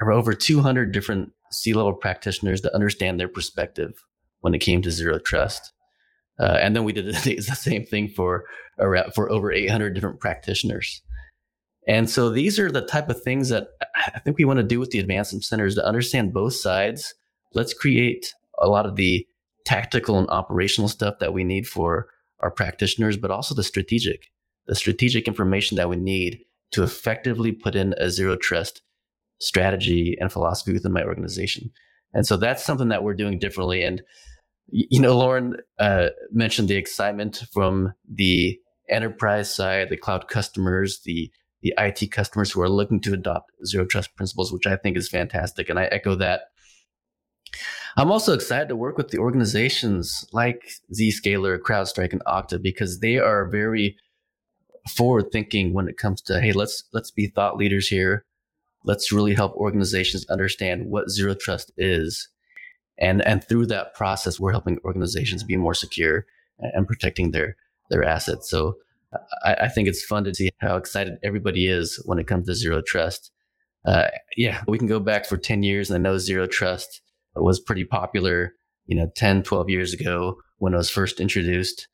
over 0.00 0.34
200 0.34 0.92
different 0.92 1.32
C 1.50 1.72
level 1.72 1.92
practitioners 1.92 2.60
to 2.62 2.74
understand 2.74 3.18
their 3.18 3.28
perspective 3.28 4.04
when 4.40 4.54
it 4.54 4.60
came 4.60 4.82
to 4.82 4.90
zero 4.90 5.18
trust. 5.18 5.72
Uh, 6.38 6.58
and 6.60 6.76
then 6.76 6.84
we 6.84 6.92
did 6.92 7.06
the 7.14 7.40
same 7.40 7.84
thing 7.84 8.08
for 8.08 8.44
around, 8.78 9.12
for 9.14 9.30
over 9.30 9.52
800 9.52 9.94
different 9.94 10.20
practitioners. 10.20 11.02
And 11.88 12.10
so 12.10 12.30
these 12.30 12.58
are 12.58 12.70
the 12.70 12.82
type 12.82 13.08
of 13.08 13.22
things 13.22 13.48
that 13.48 13.68
I 13.94 14.18
think 14.18 14.38
we 14.38 14.44
want 14.44 14.58
to 14.58 14.64
do 14.64 14.80
with 14.80 14.90
the 14.90 14.98
advancement 14.98 15.44
centers 15.44 15.76
to 15.76 15.86
understand 15.86 16.32
both 16.34 16.54
sides. 16.54 17.14
Let's 17.54 17.72
create 17.72 18.34
a 18.60 18.68
lot 18.68 18.86
of 18.86 18.96
the 18.96 19.26
tactical 19.64 20.18
and 20.18 20.28
operational 20.28 20.88
stuff 20.88 21.18
that 21.20 21.32
we 21.32 21.44
need 21.44 21.66
for 21.66 22.08
our 22.40 22.50
practitioners, 22.50 23.16
but 23.16 23.30
also 23.30 23.54
the 23.54 23.62
strategic, 23.62 24.30
the 24.66 24.74
strategic 24.74 25.28
information 25.28 25.76
that 25.76 25.88
we 25.88 25.96
need 25.96 26.40
to 26.72 26.82
effectively 26.82 27.52
put 27.52 27.74
in 27.74 27.94
a 27.98 28.10
zero 28.10 28.36
trust 28.36 28.82
strategy 29.38 30.16
and 30.20 30.32
philosophy 30.32 30.72
within 30.72 30.92
my 30.92 31.02
organization. 31.02 31.70
And 32.12 32.26
so 32.26 32.36
that's 32.36 32.64
something 32.64 32.88
that 32.88 33.02
we're 33.02 33.14
doing 33.14 33.38
differently. 33.38 33.82
And, 33.82 34.02
you 34.68 35.00
know, 35.00 35.16
Lauren 35.16 35.56
uh, 35.78 36.08
mentioned 36.30 36.68
the 36.68 36.76
excitement 36.76 37.44
from 37.52 37.92
the 38.10 38.58
enterprise 38.88 39.54
side, 39.54 39.90
the 39.90 39.96
cloud 39.96 40.28
customers, 40.28 41.00
the 41.04 41.30
the 41.62 41.74
IT 41.78 42.12
customers 42.12 42.52
who 42.52 42.60
are 42.60 42.68
looking 42.68 43.00
to 43.00 43.12
adopt 43.12 43.50
zero 43.64 43.84
trust 43.84 44.14
principles, 44.14 44.52
which 44.52 44.66
I 44.66 44.76
think 44.76 44.96
is 44.96 45.08
fantastic. 45.08 45.68
And 45.68 45.78
I 45.78 45.86
echo 45.86 46.14
that. 46.16 46.42
I'm 47.96 48.12
also 48.12 48.34
excited 48.34 48.68
to 48.68 48.76
work 48.76 48.98
with 48.98 49.08
the 49.08 49.18
organizations 49.18 50.26
like 50.32 50.62
Zscaler, 50.94 51.58
CrowdStrike, 51.58 52.12
and 52.12 52.22
Okta 52.24 52.62
because 52.62 53.00
they 53.00 53.18
are 53.18 53.48
very 53.48 53.96
forward 54.94 55.32
thinking 55.32 55.72
when 55.72 55.88
it 55.88 55.96
comes 55.96 56.20
to, 56.22 56.40
hey, 56.40 56.52
let's 56.52 56.84
let's 56.92 57.10
be 57.10 57.26
thought 57.26 57.56
leaders 57.56 57.88
here. 57.88 58.24
Let's 58.86 59.12
really 59.12 59.34
help 59.34 59.54
organizations 59.56 60.24
understand 60.30 60.86
what 60.86 61.10
zero 61.10 61.34
trust 61.34 61.72
is. 61.76 62.28
And 62.98 63.26
and 63.26 63.44
through 63.44 63.66
that 63.66 63.94
process, 63.94 64.40
we're 64.40 64.52
helping 64.52 64.78
organizations 64.84 65.42
be 65.42 65.56
more 65.56 65.74
secure 65.74 66.24
and 66.58 66.86
protecting 66.86 67.32
their 67.32 67.56
their 67.90 68.04
assets. 68.04 68.48
So 68.48 68.76
I, 69.44 69.54
I, 69.62 69.68
think 69.68 69.88
it's 69.88 70.04
fun 70.04 70.24
to 70.24 70.34
see 70.34 70.50
how 70.58 70.76
excited 70.76 71.18
everybody 71.22 71.68
is 71.68 72.02
when 72.04 72.18
it 72.18 72.26
comes 72.26 72.46
to 72.46 72.54
zero 72.54 72.82
trust. 72.84 73.30
Uh, 73.86 74.08
yeah, 74.36 74.62
we 74.66 74.78
can 74.78 74.88
go 74.88 74.98
back 74.98 75.26
for 75.26 75.36
10 75.36 75.62
years 75.62 75.90
and 75.90 75.96
I 75.96 76.10
know 76.10 76.18
zero 76.18 76.46
trust 76.46 77.02
was 77.36 77.60
pretty 77.60 77.84
popular, 77.84 78.54
you 78.86 78.96
know, 78.96 79.10
10, 79.14 79.42
12 79.44 79.70
years 79.70 79.92
ago 79.92 80.36
when 80.58 80.74
it 80.74 80.78
was 80.78 80.90
first 80.90 81.20
introduced. 81.20 81.86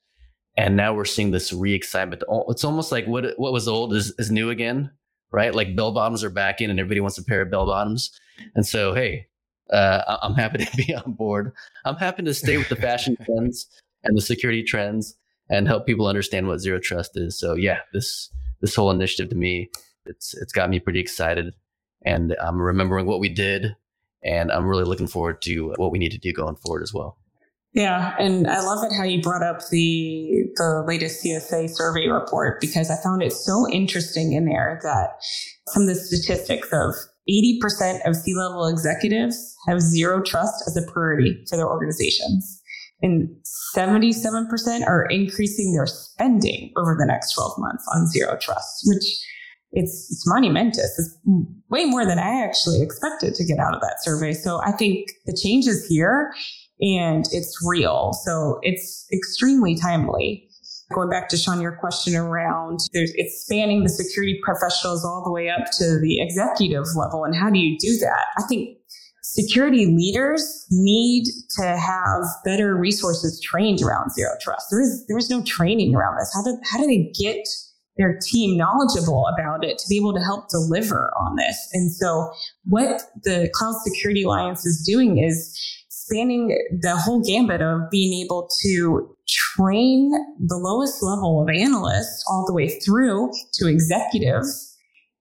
And 0.57 0.77
now 0.77 0.95
we're 0.95 1.05
seeing 1.05 1.31
this 1.31 1.53
re-excitement. 1.53 2.23
It's 2.49 2.65
almost 2.65 2.93
like 2.93 3.07
what 3.07 3.39
what 3.39 3.53
was 3.53 3.69
old 3.69 3.95
is, 3.95 4.15
is 4.19 4.31
new 4.31 4.51
again, 4.51 4.91
right? 5.33 5.55
Like 5.55 5.75
bell 5.75 5.93
bottoms 5.93 6.23
are 6.23 6.31
back 6.31 6.61
in 6.61 6.71
and 6.71 6.79
everybody 6.79 7.01
wants 7.01 7.19
a 7.19 7.25
pair 7.25 7.43
of 7.43 7.51
bell 7.51 7.67
bottoms. 7.67 8.11
And 8.55 8.67
so, 8.67 8.95
hey, 8.95 9.27
uh, 9.71 10.19
I'm 10.23 10.35
happy 10.35 10.65
to 10.65 10.77
be 10.77 10.95
on 10.95 11.13
board. 11.13 11.53
I'm 11.85 11.97
happy 11.97 12.23
to 12.23 12.35
stay 12.35 12.59
with 12.59 12.69
the 12.69 12.77
fashion 12.77 13.17
trends 13.25 13.67
and 14.05 14.17
the 14.17 14.23
security 14.23 14.63
trends 14.63 15.17
and 15.51 15.67
help 15.67 15.87
people 15.87 16.07
understand 16.07 16.47
what 16.47 16.61
zero 16.61 16.79
trust 16.79 17.17
is. 17.17 17.39
So 17.39 17.55
yeah, 17.55 17.81
this 17.93 18.31
this 18.61 18.75
whole 18.75 18.91
initiative 18.91 19.31
to 19.31 19.37
me, 19.37 19.71
it's 20.07 20.35
it's 20.35 20.53
got 20.53 20.71
me 20.71 20.79
pretty 20.81 21.01
excited, 21.01 21.55
and 22.05 22.37
I'm 22.41 22.61
remembering 22.61 23.07
what 23.07 23.21
we 23.21 23.29
did, 23.29 23.77
and 24.25 24.53
I'm 24.53 24.67
really 24.67 24.85
looking 24.85 25.09
forward 25.09 25.43
to 25.43 25.75
what 25.77 25.91
we 25.91 25.99
need 25.99 26.13
to 26.13 26.19
do 26.19 26.33
going 26.33 26.57
forward 26.57 26.83
as 26.83 26.95
well. 26.95 27.19
Yeah, 27.75 28.15
and 28.19 28.47
I 28.47 28.61
love 28.61 28.85
it 28.85 28.95
how 28.95 29.05
you 29.05 29.23
brought 29.23 29.43
up 29.43 29.69
the 29.71 30.45
the 30.57 30.85
latest 30.87 31.25
CSA 31.25 31.71
survey 31.71 32.07
report 32.07 32.61
because 32.61 32.91
I 32.91 33.03
found 33.03 33.23
it 33.23 33.33
so 33.33 33.67
interesting 33.71 34.33
in 34.35 34.45
there 34.45 34.79
that 34.83 35.23
some 35.69 35.85
of 35.85 35.89
the 35.89 35.95
statistics 35.95 36.69
of 36.71 36.95
80% 37.31 38.07
of 38.07 38.17
C 38.17 38.35
level 38.35 38.67
executives 38.67 39.57
have 39.67 39.81
zero 39.81 40.21
trust 40.23 40.65
as 40.67 40.77
a 40.77 40.91
priority 40.93 41.45
for 41.49 41.57
their 41.57 41.69
organizations 41.69 42.63
and 43.03 43.29
77% 43.77 44.87
are 44.87 45.07
increasing 45.07 45.75
their 45.75 45.87
spending 45.87 46.73
over 46.77 46.97
the 46.99 47.07
next 47.07 47.35
12 47.35 47.55
months 47.59 47.85
on 47.95 48.07
zero 48.09 48.37
trust, 48.41 48.83
which 48.87 49.05
it's, 49.73 50.09
it's 50.11 50.25
monumentous. 50.27 50.99
It's 50.99 51.19
way 51.69 51.87
more 51.87 52.07
than 52.07 52.19
I 52.19 52.45
actually 52.45 52.83
expected 52.83 53.35
to 53.35 53.45
get 53.45 53.59
out 53.59 53.75
of 53.75 53.81
that 53.81 53.97
survey. 54.03 54.33
So 54.33 54.61
I 54.63 54.73
think 54.73 55.09
the 55.27 55.37
change 55.43 55.67
is 55.67 55.87
here 55.89 56.33
and 56.81 57.25
it's 57.33 57.59
real. 57.67 58.13
So 58.25 58.59
it's 58.63 59.07
extremely 59.13 59.77
timely. 59.77 60.49
Going 60.93 61.09
back 61.09 61.29
to 61.31 61.37
Sean, 61.37 61.61
your 61.61 61.77
question 61.77 62.15
around 62.17 62.81
there's, 62.93 63.13
it's 63.15 63.45
spanning 63.45 63.83
the 63.83 63.89
security 63.89 64.39
professionals 64.45 65.05
all 65.05 65.23
the 65.25 65.33
way 65.33 65.49
up 65.49 65.71
to 65.79 65.99
the 66.01 66.21
executive 66.21 66.85
level. 66.97 67.25
And 67.25 67.35
how 67.35 67.51
do 67.51 67.59
you 67.59 67.79
do 67.79 67.97
that? 68.01 68.27
I 68.37 68.43
think 68.43 68.77
security 69.23 69.87
leaders 69.87 70.67
need 70.71 71.25
to 71.59 71.65
have 71.65 72.23
better 72.45 72.77
resources 72.77 73.41
trained 73.41 73.81
around 73.83 74.11
zero 74.11 74.31
trust. 74.41 74.67
There 74.71 74.83
is 74.83 75.05
there 75.09 75.17
is 75.19 75.31
no 75.31 75.43
training 75.43 75.95
around 75.95 76.17
this. 76.19 76.31
How 76.35 76.43
do 76.43 76.59
how 76.71 76.79
do 76.79 76.87
they 76.87 77.11
get 77.19 77.47
their 77.97 78.19
team 78.23 78.57
knowledgeable 78.57 79.27
about 79.39 79.65
it 79.65 79.79
to 79.79 79.85
be 79.89 79.97
able 79.97 80.13
to 80.15 80.21
help 80.21 80.49
deliver 80.49 81.11
on 81.19 81.37
this? 81.37 81.69
And 81.73 81.91
so 81.93 82.33
what 82.65 83.03
the 83.23 83.51
Cloud 83.55 83.77
Security 83.85 84.25
Alliance 84.25 84.67
is 84.67 84.85
doing 84.87 85.19
is 85.19 85.59
the 86.13 86.97
whole 86.97 87.23
gambit 87.23 87.63
of 87.63 87.81
being 87.91 88.25
able 88.25 88.49
to 88.63 89.17
train 89.29 90.11
the 90.39 90.57
lowest 90.57 91.03
level 91.03 91.43
of 91.43 91.49
analysts 91.49 92.25
all 92.29 92.45
the 92.47 92.55
way 92.55 92.69
through 92.81 93.31
to 93.55 93.69
executives 93.69 94.77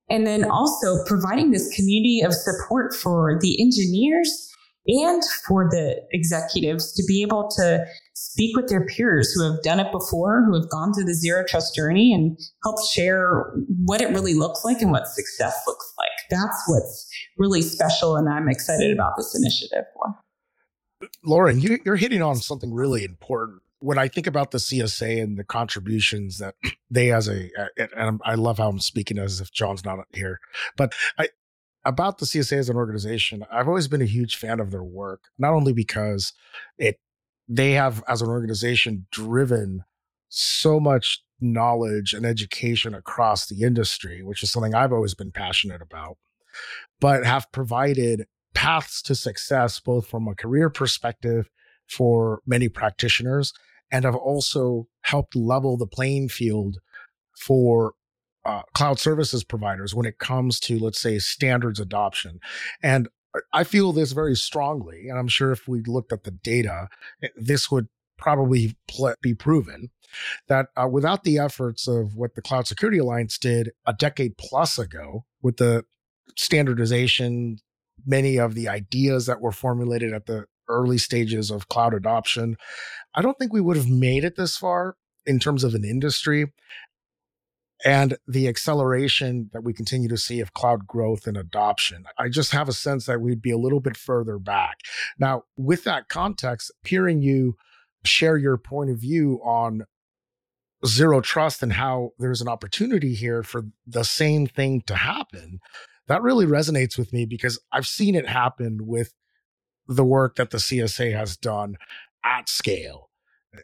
and 0.10 0.28
then 0.28 0.44
also 0.44 1.04
providing 1.06 1.52
this 1.52 1.74
community 1.76 2.22
of 2.22 2.34
support 2.34 2.94
for 2.94 3.40
the 3.40 3.62
engineers 3.62 4.50
and 4.88 5.22
for 5.48 5.70
the 5.70 6.02
executives 6.12 6.92
to 6.94 7.04
be 7.08 7.22
able 7.22 7.50
to 7.56 7.86
speak 8.14 8.56
with 8.58 8.68
their 8.68 8.86
peers 8.86 9.32
who 9.32 9.44
have 9.44 9.62
done 9.62 9.80
it 9.80 9.92
before, 9.92 10.44
who 10.46 10.60
have 10.60 10.70
gone 10.70 10.94
through 10.94 11.06
the 11.06 11.14
zero 11.14 11.44
trust 11.48 11.76
journey 11.76 12.14
and 12.14 12.38
help 12.64 12.78
share 12.94 13.54
what 13.86 14.02
it 14.02 14.10
really 14.10 14.34
looks 14.34 14.66
like 14.66 14.82
and 14.82 14.92
what 14.92 15.08
success 15.08 15.62
looks 15.68 15.94
like. 15.98 16.10
That's 16.30 16.64
what's 16.68 17.08
really 17.38 17.62
special. 17.62 18.16
And 18.16 18.28
I'm 18.28 18.50
excited 18.50 18.92
about 18.92 19.14
this 19.18 19.38
initiative 19.40 19.86
for. 19.94 20.16
Lauren, 21.24 21.60
you're 21.60 21.96
hitting 21.96 22.22
on 22.22 22.36
something 22.36 22.74
really 22.74 23.04
important. 23.04 23.62
When 23.80 23.98
I 23.98 24.08
think 24.08 24.28
about 24.28 24.52
the 24.52 24.60
CSA 24.60 25.24
and 25.24 25.38
the 25.38 25.44
contributions 25.44 26.38
that 26.38 26.56
they 26.92 27.12
as 27.12 27.28
a, 27.28 27.50
and 27.96 28.22
I 28.24 28.36
love 28.36 28.58
how 28.58 28.70
I'm 28.70 28.80
speaking 28.80 29.18
as 29.18 29.42
if 29.42 29.52
John's 29.52 29.84
not 29.84 30.00
here, 30.14 30.40
but 30.78 30.94
I, 31.18 31.30
about 31.84 32.20
the 32.20 32.26
CSA 32.26 32.58
as 32.58 32.70
an 32.70 32.76
organization, 32.76 33.44
I've 33.52 33.68
always 33.68 33.88
been 33.88 34.02
a 34.02 34.06
huge 34.06 34.36
fan 34.36 34.60
of 34.60 34.72
their 34.72 34.84
work, 34.84 35.22
not 35.40 35.54
only 35.54 35.74
because 35.74 36.34
it, 36.78 37.00
they 37.48 37.72
have 37.72 38.04
as 38.08 38.22
an 38.22 38.30
organization 38.30 39.08
driven 39.12 39.84
so 40.30 40.80
much 40.80 41.24
knowledge 41.42 42.14
and 42.14 42.26
education 42.26 42.94
across 42.94 43.48
the 43.48 43.64
industry, 43.64 44.22
which 44.22 44.44
is 44.44 44.52
something 44.52 44.76
I've 44.76 44.94
always 44.94 45.16
been 45.16 45.32
passionate 45.32 45.82
about, 45.82 46.18
but 47.00 47.26
have 47.26 47.52
provided 47.52 48.28
paths 48.54 49.02
to 49.04 49.16
success, 49.16 49.80
both 49.80 50.08
from 50.08 50.28
a 50.28 50.36
career 50.36 50.70
perspective 50.70 51.50
for 51.88 52.42
many 52.46 52.70
practitioners 52.70 53.54
and 53.92 54.06
have 54.06 54.16
also 54.16 54.88
helped 55.02 55.36
level 55.36 55.78
the 55.78 55.88
playing 55.88 56.30
field 56.30 56.78
for 57.38 57.94
uh, 58.46 58.62
cloud 58.74 59.00
services 59.00 59.44
providers 59.44 59.94
when 59.94 60.06
it 60.06 60.18
comes 60.18 60.60
to, 60.60 60.80
let's 60.80 61.00
say, 61.00 61.20
standards 61.20 61.80
adoption. 61.80 62.40
And 62.82 63.10
I 63.54 63.64
feel 63.64 63.94
this 63.94 64.14
very 64.14 64.36
strongly. 64.36 65.08
And 65.10 65.18
I'm 65.18 65.28
sure 65.28 65.52
if 65.52 65.68
we 65.68 65.82
looked 65.86 66.12
at 66.12 66.24
the 66.24 66.32
data, 66.32 66.88
eh, 67.22 67.30
this 67.36 67.70
would 67.70 67.88
probably 68.18 68.76
pl- 68.88 69.16
be 69.22 69.34
proven 69.34 69.90
that 70.48 70.68
uh, 70.76 70.88
without 70.88 71.24
the 71.24 71.40
efforts 71.40 71.88
of 71.88 72.16
what 72.16 72.36
the 72.36 72.42
Cloud 72.42 72.68
Security 72.68 72.98
Alliance 72.98 73.38
did 73.38 73.72
a 73.86 73.94
decade 73.94 74.38
plus 74.38 74.78
ago 74.78 75.26
with 75.42 75.58
the 75.58 75.86
standardization, 76.36 77.58
many 78.06 78.38
of 78.38 78.56
the 78.56 78.68
ideas 78.68 79.26
that 79.26 79.42
were 79.42 79.52
formulated 79.52 80.14
at 80.14 80.26
the 80.26 80.46
early 80.68 80.98
stages 80.98 81.52
of 81.52 81.70
cloud 81.70 81.94
adoption, 81.94 82.58
I 83.14 83.22
don't 83.22 83.38
think 83.38 83.54
we 83.54 83.62
would 83.62 83.78
have 83.78 83.90
made 83.90 84.24
it 84.24 84.36
this 84.36 84.58
far 84.58 84.96
in 85.26 85.40
terms 85.40 85.64
of 85.64 85.74
an 85.76 85.84
industry 85.84 86.52
and 87.84 88.18
the 88.28 88.48
acceleration 88.48 89.50
that 89.54 89.64
we 89.64 89.74
continue 89.74 90.08
to 90.10 90.18
see 90.18 90.40
of 90.40 90.54
cloud 90.54 90.86
growth 90.88 91.26
and 91.26 91.36
adoption. 91.36 92.06
I 92.18 92.30
just 92.30 92.52
have 92.52 92.70
a 92.70 92.74
sense 92.74 93.06
that 93.08 93.22
we'd 93.22 93.42
be 93.42 93.52
a 93.52 93.58
little 93.58 93.80
bit 93.80 93.98
further 93.98 94.38
back. 94.38 94.78
Now, 95.18 95.44
with 95.58 95.84
that 95.86 96.08
context, 96.08 96.72
hearing 96.84 97.22
you 97.22 97.58
share 98.04 98.38
your 98.38 98.58
point 98.58 98.92
of 98.92 98.98
view 98.98 99.42
on 99.44 99.86
zero 100.86 101.22
trust 101.22 101.62
and 101.62 101.74
how 101.74 102.12
there's 102.18 102.42
an 102.42 102.48
opportunity 102.48 103.14
here 103.14 103.44
for 103.44 103.66
the 103.86 104.04
same 104.04 104.48
thing 104.48 104.82
to 104.88 104.96
happen, 104.96 105.60
that 106.12 106.22
really 106.22 106.46
resonates 106.46 106.98
with 106.98 107.14
me 107.14 107.26
because 107.26 107.58
I've 107.72 107.88
seen 107.88 108.16
it 108.16 108.28
happen 108.28 108.86
with 108.86 109.14
the 109.88 110.04
work 110.04 110.36
that 110.36 110.52
the 110.52 110.58
CSA 110.58 111.16
has 111.16 111.38
done 111.38 111.78
at 112.26 112.50
scale 112.50 113.10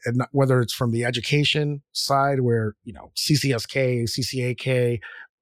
and 0.05 0.21
whether 0.31 0.61
it's 0.61 0.73
from 0.73 0.91
the 0.91 1.03
education 1.03 1.81
side 1.91 2.41
where 2.41 2.75
you 2.83 2.93
know 2.93 3.11
ccsk 3.15 4.03
ccak 4.03 4.99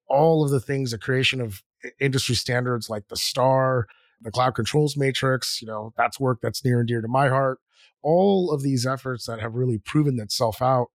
all 0.08 0.44
of 0.44 0.50
the 0.50 0.60
things 0.60 0.90
the 0.90 0.98
creation 0.98 1.40
of 1.40 1.62
industry 2.00 2.34
standards 2.34 2.88
like 2.88 3.08
the 3.08 3.16
star 3.16 3.86
the 4.20 4.30
cloud 4.30 4.54
controls 4.54 4.96
matrix 4.96 5.60
you 5.60 5.66
know 5.66 5.92
that's 5.96 6.20
work 6.20 6.38
that's 6.42 6.64
near 6.64 6.78
and 6.80 6.88
dear 6.88 7.00
to 7.00 7.08
my 7.08 7.28
heart. 7.28 7.58
All 8.02 8.52
of 8.52 8.62
these 8.62 8.86
efforts 8.86 9.26
that 9.26 9.40
have 9.40 9.54
really 9.54 9.78
proven 9.78 10.20
itself 10.20 10.62
out 10.62 10.88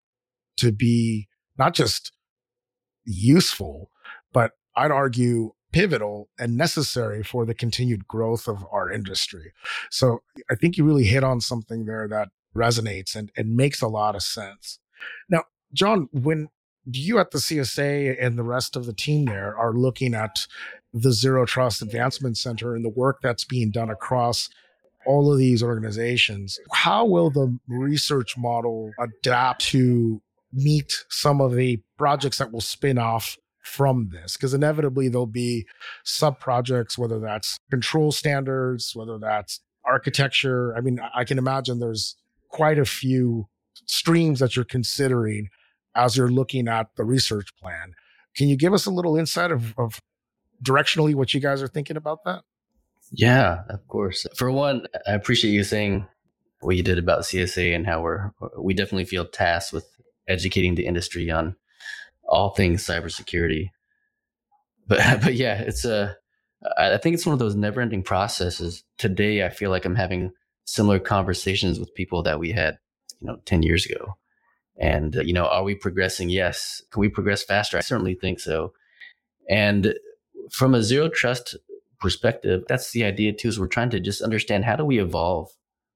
to 0.58 0.70
be 0.70 1.28
not 1.58 1.74
just 1.74 2.12
useful 3.04 3.90
but 4.32 4.52
i'd 4.76 4.90
argue 4.90 5.52
pivotal 5.72 6.28
and 6.38 6.56
necessary 6.56 7.22
for 7.22 7.44
the 7.46 7.54
continued 7.54 8.06
growth 8.08 8.48
of 8.48 8.64
our 8.72 8.90
industry 8.90 9.52
so 9.90 10.22
i 10.50 10.54
think 10.54 10.76
you 10.76 10.84
really 10.84 11.04
hit 11.04 11.24
on 11.24 11.40
something 11.40 11.84
there 11.84 12.08
that 12.08 12.28
resonates 12.54 13.14
and, 13.14 13.30
and 13.36 13.56
makes 13.56 13.80
a 13.80 13.88
lot 13.88 14.14
of 14.14 14.22
sense. 14.22 14.78
Now, 15.28 15.44
John, 15.72 16.08
when 16.12 16.48
you 16.84 17.18
at 17.18 17.30
the 17.30 17.38
CSA 17.38 18.16
and 18.20 18.38
the 18.38 18.42
rest 18.42 18.74
of 18.74 18.86
the 18.86 18.92
team 18.92 19.26
there 19.26 19.56
are 19.56 19.72
looking 19.72 20.14
at 20.14 20.46
the 20.92 21.12
Zero 21.12 21.46
Trust 21.46 21.82
Advancement 21.82 22.36
Center 22.36 22.74
and 22.74 22.84
the 22.84 22.90
work 22.90 23.18
that's 23.22 23.44
being 23.44 23.70
done 23.70 23.90
across 23.90 24.48
all 25.06 25.32
of 25.32 25.38
these 25.38 25.62
organizations, 25.62 26.58
how 26.72 27.04
will 27.06 27.30
the 27.30 27.58
research 27.68 28.36
model 28.36 28.90
adapt 28.98 29.62
to 29.66 30.20
meet 30.52 31.04
some 31.08 31.40
of 31.40 31.54
the 31.54 31.80
projects 31.96 32.38
that 32.38 32.50
will 32.50 32.60
spin 32.60 32.98
off 32.98 33.36
from 33.62 34.10
this? 34.10 34.36
Because 34.36 34.54
inevitably 34.54 35.08
there'll 35.08 35.26
be 35.26 35.66
sub 36.04 36.40
projects, 36.40 36.98
whether 36.98 37.18
that's 37.18 37.58
control 37.70 38.12
standards, 38.12 38.92
whether 38.94 39.18
that's 39.18 39.60
architecture. 39.84 40.74
I 40.76 40.80
mean, 40.80 41.00
I 41.14 41.24
can 41.24 41.38
imagine 41.38 41.78
there's 41.78 42.16
quite 42.48 42.78
a 42.78 42.84
few 42.84 43.48
streams 43.86 44.40
that 44.40 44.56
you're 44.56 44.64
considering 44.64 45.48
as 45.94 46.16
you're 46.16 46.30
looking 46.30 46.68
at 46.68 46.88
the 46.96 47.04
research 47.04 47.54
plan. 47.56 47.94
Can 48.36 48.48
you 48.48 48.56
give 48.56 48.72
us 48.72 48.86
a 48.86 48.90
little 48.90 49.16
insight 49.16 49.50
of, 49.50 49.74
of 49.76 50.00
directionally 50.62 51.14
what 51.14 51.34
you 51.34 51.40
guys 51.40 51.62
are 51.62 51.68
thinking 51.68 51.96
about 51.96 52.24
that? 52.24 52.42
Yeah, 53.12 53.62
of 53.68 53.86
course. 53.88 54.26
For 54.36 54.50
one, 54.50 54.86
I 55.06 55.12
appreciate 55.12 55.50
you 55.50 55.64
saying 55.64 56.06
what 56.60 56.76
you 56.76 56.82
did 56.82 56.98
about 56.98 57.22
CSA 57.22 57.74
and 57.74 57.86
how 57.86 58.02
we're 58.02 58.32
we 58.58 58.74
definitely 58.74 59.04
feel 59.04 59.24
tasked 59.24 59.72
with 59.72 59.86
educating 60.28 60.74
the 60.74 60.86
industry 60.86 61.30
on 61.30 61.56
all 62.30 62.50
things 62.50 62.86
cybersecurity. 62.86 63.70
But 64.86 65.20
but 65.22 65.34
yeah, 65.34 65.60
it's 65.60 65.84
a 65.84 66.16
I 66.76 66.98
think 66.98 67.14
it's 67.14 67.26
one 67.26 67.32
of 67.32 67.38
those 67.38 67.56
never-ending 67.56 68.02
processes. 68.02 68.84
Today, 68.98 69.44
I 69.44 69.48
feel 69.48 69.70
like 69.70 69.84
I'm 69.84 69.94
having 69.94 70.32
similar 70.64 70.98
conversations 70.98 71.80
with 71.80 71.94
people 71.94 72.22
that 72.22 72.38
we 72.38 72.52
had, 72.52 72.78
you 73.18 73.26
know, 73.26 73.36
10 73.46 73.62
years 73.62 73.86
ago. 73.86 74.16
And, 74.78 75.16
uh, 75.16 75.22
you 75.22 75.32
know, 75.32 75.46
are 75.46 75.64
we 75.64 75.74
progressing? 75.74 76.28
Yes. 76.28 76.82
Can 76.90 77.00
we 77.00 77.08
progress 77.08 77.42
faster? 77.42 77.78
I 77.78 77.80
certainly 77.80 78.14
think 78.14 78.40
so. 78.40 78.72
And 79.48 79.94
from 80.50 80.74
a 80.74 80.82
zero 80.82 81.08
trust 81.08 81.56
perspective, 81.98 82.64
that's 82.68 82.92
the 82.92 83.04
idea 83.04 83.32
too, 83.32 83.48
is 83.48 83.58
we're 83.58 83.66
trying 83.66 83.90
to 83.90 84.00
just 84.00 84.22
understand 84.22 84.64
how 84.64 84.76
do 84.76 84.84
we 84.84 85.00
evolve 85.00 85.48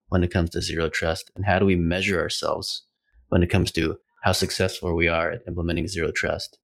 when 0.09 0.25
it 0.25 0.33
comes 0.33 0.51
to 0.51 0.63
zero 0.63 0.89
trust 0.89 1.31
and 1.37 1.45
how 1.45 1.59
do 1.59 1.67
we 1.67 1.77
measure 1.77 2.21
ourselves 2.21 2.87
when 3.29 3.43
it 3.43 3.51
comes 3.51 3.71
to 3.73 3.99
how 4.25 4.33
successful 4.33 4.95
we 4.95 5.09
are 5.09 5.31
at 5.31 5.43
implementing 5.47 5.87
zero 5.87 6.11
trust. 6.11 6.59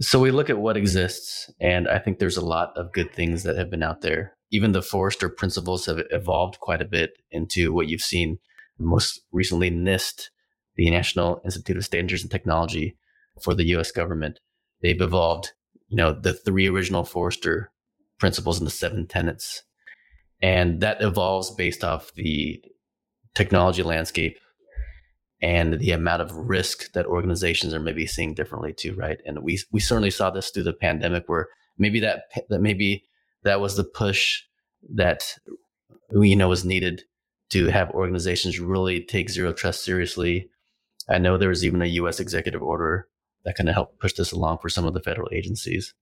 So 0.00 0.18
we 0.18 0.30
look 0.30 0.50
at 0.50 0.58
what 0.58 0.76
exists, 0.76 1.50
and 1.60 1.88
I 1.88 1.98
think 1.98 2.18
there's 2.18 2.36
a 2.36 2.44
lot 2.44 2.72
of 2.76 2.92
good 2.92 3.12
things 3.12 3.42
that 3.42 3.56
have 3.56 3.70
been 3.70 3.82
out 3.82 4.00
there 4.00 4.36
even 4.50 4.72
the 4.72 4.82
Forrester 4.82 5.28
principles 5.28 5.86
have 5.86 6.02
evolved 6.10 6.58
quite 6.60 6.82
a 6.82 6.86
bit 6.86 7.12
into 7.30 7.72
what 7.72 7.88
you've 7.88 8.00
seen 8.00 8.38
most 8.78 9.20
recently 9.32 9.70
NIST, 9.70 10.28
the 10.76 10.90
National 10.90 11.40
Institute 11.44 11.76
of 11.76 11.84
Standards 11.84 12.22
and 12.22 12.30
Technology 12.30 12.96
for 13.42 13.54
the 13.54 13.66
US 13.76 13.92
government. 13.92 14.40
They've 14.82 15.00
evolved, 15.00 15.52
you 15.88 15.96
know, 15.96 16.12
the 16.12 16.32
three 16.32 16.68
original 16.68 17.04
Forrester 17.04 17.70
principles 18.18 18.58
and 18.58 18.66
the 18.66 18.72
seven 18.72 19.06
tenets. 19.06 19.62
And 20.42 20.80
that 20.80 21.02
evolves 21.02 21.50
based 21.50 21.84
off 21.84 22.12
the 22.14 22.62
technology 23.34 23.82
landscape 23.82 24.38
and 25.42 25.78
the 25.78 25.92
amount 25.92 26.22
of 26.22 26.34
risk 26.34 26.92
that 26.92 27.06
organizations 27.06 27.72
are 27.72 27.80
maybe 27.80 28.06
seeing 28.06 28.34
differently 28.34 28.72
too, 28.72 28.94
right? 28.94 29.20
And 29.24 29.42
we 29.42 29.58
we 29.72 29.80
certainly 29.80 30.10
saw 30.10 30.30
this 30.30 30.50
through 30.50 30.64
the 30.64 30.72
pandemic 30.72 31.24
where 31.28 31.48
maybe 31.78 32.00
that 32.00 32.24
that 32.48 32.60
maybe 32.60 33.04
that 33.42 33.60
was 33.60 33.76
the 33.76 33.84
push 33.84 34.42
that 34.94 35.38
you 36.12 36.36
know 36.36 36.48
was 36.48 36.64
needed 36.64 37.02
to 37.50 37.66
have 37.66 37.90
organizations 37.90 38.60
really 38.60 39.00
take 39.00 39.30
zero 39.30 39.52
trust 39.52 39.84
seriously. 39.84 40.48
I 41.08 41.18
know 41.18 41.36
there 41.36 41.48
was 41.48 41.64
even 41.64 41.82
a 41.82 41.86
U.S. 41.86 42.20
executive 42.20 42.62
order 42.62 43.08
that 43.44 43.56
kind 43.56 43.68
of 43.68 43.74
helped 43.74 43.98
push 43.98 44.12
this 44.12 44.32
along 44.32 44.58
for 44.58 44.68
some 44.68 44.86
of 44.86 44.94
the 44.94 45.00
federal 45.00 45.28
agencies. 45.32 45.94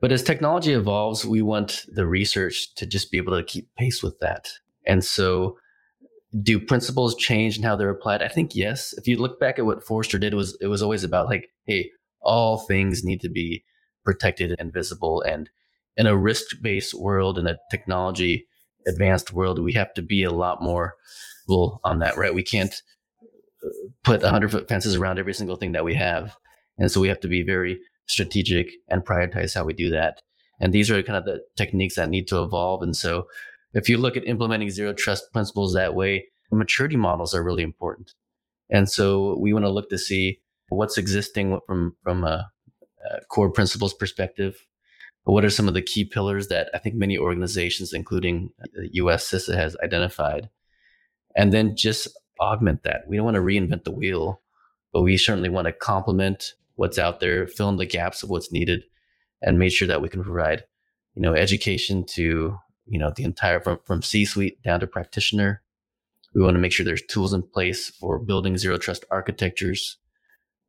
But 0.00 0.12
as 0.12 0.22
technology 0.22 0.72
evolves, 0.72 1.24
we 1.24 1.42
want 1.42 1.84
the 1.88 2.06
research 2.06 2.74
to 2.76 2.86
just 2.86 3.10
be 3.10 3.18
able 3.18 3.36
to 3.36 3.44
keep 3.44 3.74
pace 3.76 4.02
with 4.02 4.18
that. 4.20 4.48
And 4.86 5.04
so, 5.04 5.58
do 6.42 6.58
principles 6.60 7.14
change 7.14 7.56
and 7.56 7.64
how 7.64 7.76
they're 7.76 7.90
applied? 7.90 8.22
I 8.22 8.28
think 8.28 8.54
yes. 8.54 8.94
If 8.96 9.06
you 9.06 9.16
look 9.16 9.38
back 9.38 9.58
at 9.58 9.66
what 9.66 9.84
Forrester 9.84 10.18
did, 10.18 10.32
it 10.32 10.36
was 10.36 10.56
it 10.60 10.66
was 10.66 10.82
always 10.82 11.04
about 11.04 11.26
like, 11.26 11.48
hey, 11.64 11.90
all 12.20 12.58
things 12.58 13.04
need 13.04 13.20
to 13.20 13.28
be 13.28 13.64
protected 14.04 14.54
and 14.58 14.72
visible. 14.72 15.22
And 15.22 15.50
in 15.96 16.06
a 16.06 16.16
risk 16.16 16.46
based 16.62 16.94
world, 16.94 17.38
in 17.38 17.46
a 17.46 17.58
technology 17.70 18.46
advanced 18.86 19.32
world, 19.32 19.62
we 19.62 19.72
have 19.72 19.92
to 19.94 20.02
be 20.02 20.22
a 20.22 20.30
lot 20.30 20.62
more 20.62 20.94
on 21.84 22.00
that, 22.00 22.16
right? 22.16 22.34
We 22.34 22.42
can't 22.42 22.74
uh, 23.64 23.68
put 24.02 24.22
100 24.22 24.50
foot 24.50 24.68
fences 24.68 24.96
around 24.96 25.18
every 25.18 25.34
single 25.34 25.56
thing 25.56 25.72
that 25.72 25.84
we 25.84 25.94
have. 25.94 26.36
And 26.78 26.90
so 26.90 27.00
we 27.00 27.08
have 27.08 27.20
to 27.20 27.28
be 27.28 27.42
very 27.42 27.78
strategic 28.06 28.68
and 28.88 29.04
prioritize 29.04 29.54
how 29.54 29.64
we 29.64 29.72
do 29.72 29.90
that. 29.90 30.22
And 30.60 30.72
these 30.72 30.90
are 30.90 31.02
kind 31.02 31.16
of 31.16 31.24
the 31.24 31.40
techniques 31.56 31.96
that 31.96 32.08
need 32.08 32.28
to 32.28 32.42
evolve. 32.42 32.82
And 32.82 32.96
so 32.96 33.26
if 33.76 33.90
you 33.90 33.98
look 33.98 34.16
at 34.16 34.26
implementing 34.26 34.70
zero 34.70 34.94
trust 34.94 35.30
principles 35.32 35.74
that 35.74 35.94
way, 35.94 36.26
maturity 36.50 36.96
models 36.96 37.34
are 37.34 37.44
really 37.44 37.62
important. 37.62 38.14
And 38.70 38.88
so 38.88 39.36
we 39.38 39.52
want 39.52 39.66
to 39.66 39.70
look 39.70 39.90
to 39.90 39.98
see 39.98 40.40
what's 40.70 40.96
existing 40.96 41.60
from, 41.66 41.94
from 42.02 42.24
a 42.24 42.50
uh, 43.04 43.18
core 43.30 43.50
principles 43.50 43.92
perspective. 43.92 44.56
What 45.24 45.44
are 45.44 45.50
some 45.50 45.68
of 45.68 45.74
the 45.74 45.82
key 45.82 46.04
pillars 46.04 46.48
that 46.48 46.70
I 46.72 46.78
think 46.78 46.94
many 46.94 47.18
organizations, 47.18 47.92
including 47.92 48.50
the 48.72 48.88
US 48.94 49.30
CISA, 49.30 49.54
has 49.54 49.76
identified? 49.84 50.48
And 51.36 51.52
then 51.52 51.76
just 51.76 52.08
augment 52.40 52.82
that. 52.84 53.02
We 53.06 53.16
don't 53.16 53.26
want 53.26 53.34
to 53.34 53.42
reinvent 53.42 53.84
the 53.84 53.92
wheel, 53.92 54.40
but 54.92 55.02
we 55.02 55.18
certainly 55.18 55.50
want 55.50 55.66
to 55.66 55.72
complement 55.72 56.54
what's 56.76 56.98
out 56.98 57.20
there, 57.20 57.46
fill 57.46 57.68
in 57.68 57.76
the 57.76 57.84
gaps 57.84 58.22
of 58.22 58.30
what's 58.30 58.52
needed, 58.52 58.84
and 59.42 59.58
make 59.58 59.72
sure 59.72 59.88
that 59.88 60.00
we 60.00 60.08
can 60.08 60.24
provide, 60.24 60.64
you 61.14 61.20
know, 61.20 61.34
education 61.34 62.06
to, 62.14 62.56
you 62.86 62.98
know, 62.98 63.12
the 63.14 63.24
entire 63.24 63.60
from, 63.60 63.78
from 63.84 64.02
C-suite 64.02 64.62
down 64.62 64.80
to 64.80 64.86
practitioner. 64.86 65.62
We 66.34 66.42
want 66.42 66.54
to 66.54 66.60
make 66.60 66.72
sure 66.72 66.84
there's 66.84 67.02
tools 67.02 67.32
in 67.32 67.42
place 67.42 67.88
for 67.88 68.18
building 68.18 68.58
zero 68.58 68.78
trust 68.78 69.04
architectures, 69.10 69.96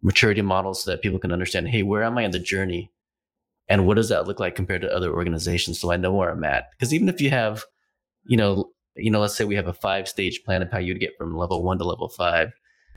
maturity 0.01 0.41
models 0.41 0.83
so 0.83 0.91
that 0.91 1.01
people 1.01 1.19
can 1.19 1.31
understand, 1.31 1.67
hey, 1.67 1.83
where 1.83 2.03
am 2.03 2.17
I 2.17 2.23
in 2.23 2.31
the 2.31 2.39
journey? 2.39 2.91
And 3.67 3.85
what 3.85 3.95
does 3.95 4.09
that 4.09 4.27
look 4.27 4.39
like 4.39 4.55
compared 4.55 4.81
to 4.81 4.95
other 4.95 5.13
organizations? 5.13 5.79
So 5.79 5.91
I 5.91 5.97
know 5.97 6.13
where 6.13 6.29
I'm 6.29 6.43
at. 6.43 6.71
Because 6.71 6.93
even 6.93 7.09
if 7.09 7.19
you 7.19 7.29
have, 7.31 7.65
you 8.25 8.37
know, 8.37 8.71
you 8.95 9.11
know, 9.11 9.19
let's 9.19 9.35
say 9.35 9.43
we 9.43 9.55
have 9.55 9.67
a 9.67 9.73
five 9.73 10.07
stage 10.07 10.43
plan 10.43 10.61
of 10.61 10.71
how 10.71 10.79
you'd 10.79 10.99
get 10.99 11.17
from 11.17 11.35
level 11.35 11.63
one 11.63 11.77
to 11.79 11.83
level 11.83 12.09
five. 12.09 12.51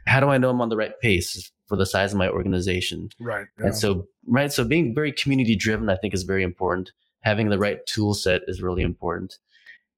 How 0.06 0.20
do 0.20 0.28
I 0.28 0.38
know 0.38 0.50
I'm 0.50 0.60
on 0.60 0.68
the 0.68 0.76
right 0.76 0.98
pace 1.00 1.50
for 1.66 1.76
the 1.76 1.86
size 1.86 2.12
of 2.12 2.18
my 2.18 2.28
organization? 2.28 3.10
Right. 3.18 3.46
Yeah. 3.58 3.66
And 3.66 3.76
so, 3.76 4.06
right. 4.26 4.52
So 4.52 4.64
being 4.64 4.94
very 4.94 5.12
community 5.12 5.56
driven, 5.56 5.90
I 5.90 5.96
think 5.96 6.14
is 6.14 6.22
very 6.22 6.42
important. 6.42 6.92
Having 7.20 7.50
the 7.50 7.58
right 7.58 7.84
tool 7.86 8.14
set 8.14 8.42
is 8.46 8.62
really 8.62 8.82
important. 8.82 9.38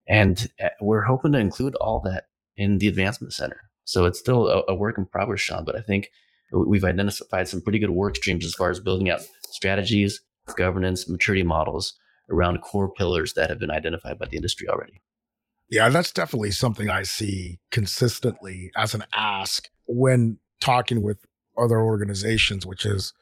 And 0.08 0.48
uh, 0.62 0.68
we're 0.80 1.02
hoping 1.02 1.32
to 1.32 1.38
include 1.38 1.74
all 1.76 2.00
that 2.00 2.24
in 2.56 2.78
the 2.78 2.88
advancement 2.88 3.32
center. 3.32 3.61
So 3.85 4.04
it's 4.04 4.18
still 4.18 4.48
a, 4.48 4.62
a 4.68 4.74
work 4.74 4.98
in 4.98 5.06
progress, 5.06 5.40
Sean, 5.40 5.64
but 5.64 5.76
I 5.76 5.80
think 5.80 6.11
we've 6.52 6.85
identified 6.85 7.48
some 7.48 7.61
pretty 7.61 7.78
good 7.78 7.90
work 7.90 8.16
streams 8.16 8.44
as 8.44 8.54
far 8.54 8.70
as 8.70 8.80
building 8.80 9.11
out 9.11 9.20
strategies, 9.50 10.20
governance, 10.56 11.08
maturity 11.08 11.42
models 11.42 11.94
around 12.30 12.61
core 12.61 12.92
pillars 12.92 13.35
that 13.35 13.50
have 13.50 13.58
been 13.58 13.70
identified 13.70 14.18
by 14.18 14.26
the 14.26 14.37
industry 14.37 14.68
already. 14.68 15.00
Yeah, 15.70 15.88
that's 15.88 16.12
definitely 16.12 16.50
something 16.50 16.90
I 16.90 17.02
see 17.02 17.58
consistently 17.70 18.70
as 18.76 18.94
an 18.94 19.04
ask 19.14 19.70
when 19.87 20.38
talking 20.61 21.02
with 21.02 21.24
other 21.56 21.80
organizations, 21.80 22.66
which 22.66 22.85
is 22.85 23.14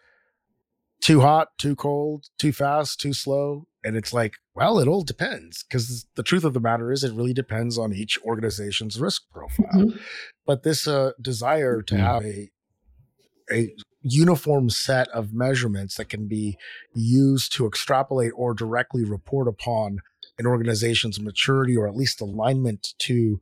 too 1.00 1.20
hot, 1.20 1.48
too 1.58 1.76
cold, 1.76 2.26
too 2.38 2.52
fast, 2.52 3.00
too 3.00 3.12
slow. 3.12 3.66
And 3.82 3.96
it's 3.96 4.12
like, 4.12 4.34
well, 4.54 4.78
it 4.78 4.88
all 4.88 5.02
depends 5.02 5.64
because 5.64 6.06
the 6.14 6.22
truth 6.22 6.44
of 6.44 6.52
the 6.52 6.60
matter 6.60 6.92
is 6.92 7.02
it 7.02 7.14
really 7.14 7.32
depends 7.32 7.78
on 7.78 7.94
each 7.94 8.18
organization's 8.24 9.00
risk 9.00 9.22
profile. 9.32 9.66
Mm-hmm. 9.74 9.98
But 10.46 10.62
this 10.62 10.86
uh, 10.86 11.12
desire 11.20 11.80
to 11.82 11.94
mm-hmm. 11.94 12.04
have 12.04 12.24
a, 12.24 12.50
a 13.50 13.74
uniform 14.02 14.70
set 14.70 15.08
of 15.08 15.32
measurements 15.32 15.96
that 15.96 16.08
can 16.08 16.26
be 16.26 16.56
used 16.94 17.54
to 17.54 17.66
extrapolate 17.66 18.32
or 18.34 18.54
directly 18.54 19.04
report 19.04 19.48
upon 19.48 20.00
an 20.38 20.46
organization's 20.46 21.20
maturity 21.20 21.76
or 21.76 21.86
at 21.86 21.94
least 21.94 22.20
alignment 22.20 22.94
to 22.98 23.40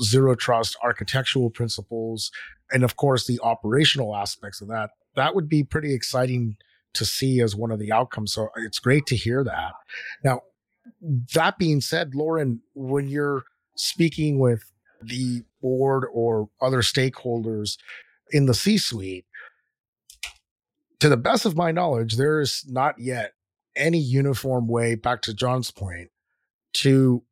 zero 0.00 0.36
trust 0.36 0.76
architectural 0.84 1.50
principles 1.50 2.30
and 2.70 2.84
of 2.84 2.94
course 2.94 3.26
the 3.26 3.40
operational 3.42 4.14
aspects 4.14 4.60
of 4.60 4.68
that 4.68 4.90
that 5.16 5.34
would 5.34 5.48
be 5.48 5.64
pretty 5.64 5.92
exciting 5.92 6.56
to 6.94 7.04
see 7.04 7.40
as 7.40 7.54
one 7.54 7.70
of 7.70 7.78
the 7.78 7.92
outcomes. 7.92 8.32
So 8.32 8.48
it's 8.56 8.78
great 8.78 9.06
to 9.06 9.16
hear 9.16 9.44
that. 9.44 9.72
Now, 10.24 10.40
that 11.34 11.58
being 11.58 11.80
said, 11.80 12.14
Lauren, 12.14 12.60
when 12.74 13.08
you're 13.08 13.44
speaking 13.76 14.38
with 14.38 14.72
the 15.00 15.42
board 15.60 16.04
or 16.12 16.48
other 16.60 16.82
stakeholders 16.82 17.76
in 18.30 18.46
the 18.46 18.54
C 18.54 18.78
suite, 18.78 19.26
to 21.00 21.08
the 21.08 21.16
best 21.16 21.46
of 21.46 21.56
my 21.56 21.70
knowledge, 21.70 22.16
there 22.16 22.40
is 22.40 22.64
not 22.68 22.98
yet 22.98 23.34
any 23.76 23.98
uniform 23.98 24.66
way, 24.66 24.96
back 24.96 25.22
to 25.22 25.34
John's 25.34 25.70
point, 25.70 26.10
to 26.72 27.22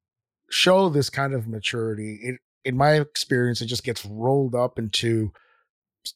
show 0.51 0.89
this 0.89 1.11
kind 1.11 1.35
of 1.35 1.49
maturity. 1.49 2.21
It, 2.23 2.41
in 2.65 2.77
my 2.77 2.93
experience, 2.93 3.61
it 3.61 3.67
just 3.67 3.85
gets 3.85 4.05
rolled 4.05 4.55
up 4.55 4.79
into 4.79 5.33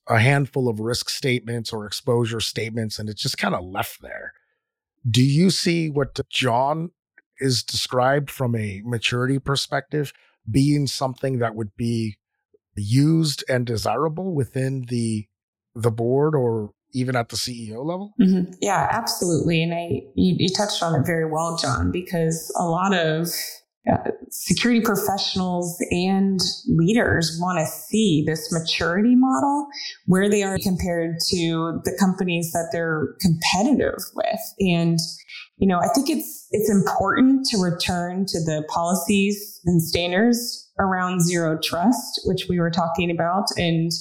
a 0.08 0.18
handful 0.18 0.68
of 0.68 0.80
risk 0.80 1.08
statements 1.10 1.72
or 1.72 1.86
exposure 1.86 2.40
statements, 2.40 2.98
and 2.98 3.08
it's 3.08 3.22
just 3.22 3.38
kind 3.38 3.54
of 3.54 3.64
left 3.64 4.02
there. 4.02 4.32
Do 5.08 5.22
you 5.22 5.50
see 5.50 5.88
what 5.88 6.18
John 6.28 6.90
is 7.38 7.62
described 7.62 8.30
from 8.30 8.54
a 8.54 8.82
maturity 8.84 9.38
perspective 9.38 10.12
being 10.50 10.86
something 10.86 11.38
that 11.38 11.54
would 11.54 11.74
be 11.76 12.16
used 12.76 13.44
and 13.48 13.66
desirable 13.66 14.34
within 14.34 14.86
the 14.88 15.26
the 15.74 15.90
board 15.90 16.34
or 16.34 16.72
even 16.92 17.16
at 17.16 17.28
the 17.28 17.36
CEO 17.36 17.84
level? 17.84 18.14
Mm-hmm. 18.20 18.52
Yeah, 18.60 18.88
absolutely. 18.90 19.62
And 19.62 19.72
I 19.72 20.02
you, 20.14 20.36
you 20.38 20.48
touched 20.48 20.82
on 20.82 21.00
it 21.00 21.06
very 21.06 21.30
well, 21.30 21.56
John, 21.56 21.90
because 21.90 22.52
a 22.58 22.64
lot 22.64 22.94
of 22.94 23.28
uh, 23.90 24.10
security 24.30 24.80
professionals 24.80 25.76
and 25.90 26.40
leaders 26.68 27.38
want 27.40 27.58
to 27.58 27.66
see 27.66 28.24
this 28.26 28.52
maturity 28.52 29.14
model 29.14 29.66
where 30.06 30.28
they 30.28 30.42
are 30.42 30.58
compared 30.58 31.16
to 31.28 31.80
the 31.84 31.96
companies 31.98 32.50
that 32.52 32.68
they're 32.72 33.14
competitive 33.20 34.02
with. 34.14 34.40
And 34.60 34.98
you 35.60 35.68
know 35.68 35.78
i 35.78 35.88
think 35.94 36.10
it's 36.10 36.48
it's 36.50 36.70
important 36.70 37.46
to 37.46 37.58
return 37.58 38.24
to 38.26 38.40
the 38.40 38.64
policies 38.68 39.60
and 39.66 39.80
standards 39.80 40.68
around 40.80 41.20
zero 41.20 41.58
trust 41.62 42.20
which 42.24 42.46
we 42.48 42.58
were 42.58 42.70
talking 42.70 43.10
about 43.10 43.44
and 43.56 43.92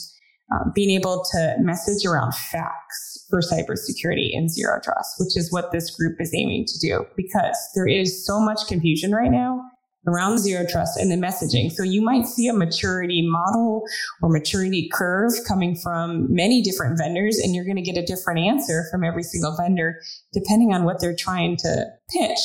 uh, 0.52 0.64
being 0.74 0.90
able 0.90 1.24
to 1.32 1.56
message 1.60 2.06
around 2.08 2.34
facts 2.34 3.24
for 3.30 3.40
cybersecurity 3.40 4.36
and 4.36 4.50
zero 4.50 4.80
trust, 4.84 5.14
which 5.20 5.38
is 5.38 5.52
what 5.52 5.72
this 5.72 5.96
group 5.96 6.20
is 6.20 6.34
aiming 6.34 6.66
to 6.66 6.80
do 6.80 7.06
because 7.16 7.56
there 7.76 7.88
is 7.88 8.26
so 8.26 8.40
much 8.40 8.66
confusion 8.68 9.12
right 9.12 9.30
now 9.30 9.62
around 10.08 10.40
zero 10.40 10.66
trust 10.70 10.98
and 10.98 11.12
the 11.12 11.16
messaging. 11.16 11.72
So 11.72 11.84
you 11.84 12.02
might 12.02 12.26
see 12.26 12.48
a 12.48 12.54
maturity 12.54 13.22
model 13.28 13.84
or 14.22 14.30
maturity 14.30 14.90
curve 14.94 15.34
coming 15.48 15.76
from 15.76 16.34
many 16.34 16.62
different 16.62 16.98
vendors, 16.98 17.38
and 17.38 17.54
you're 17.54 17.66
going 17.66 17.76
to 17.76 17.82
get 17.82 17.98
a 17.98 18.06
different 18.06 18.40
answer 18.40 18.86
from 18.92 19.04
every 19.04 19.24
single 19.24 19.56
vendor 19.56 20.00
depending 20.34 20.74
on 20.74 20.84
what 20.84 21.00
they're 21.00 21.16
trying 21.16 21.58
to 21.58 21.86
pitch. 22.10 22.40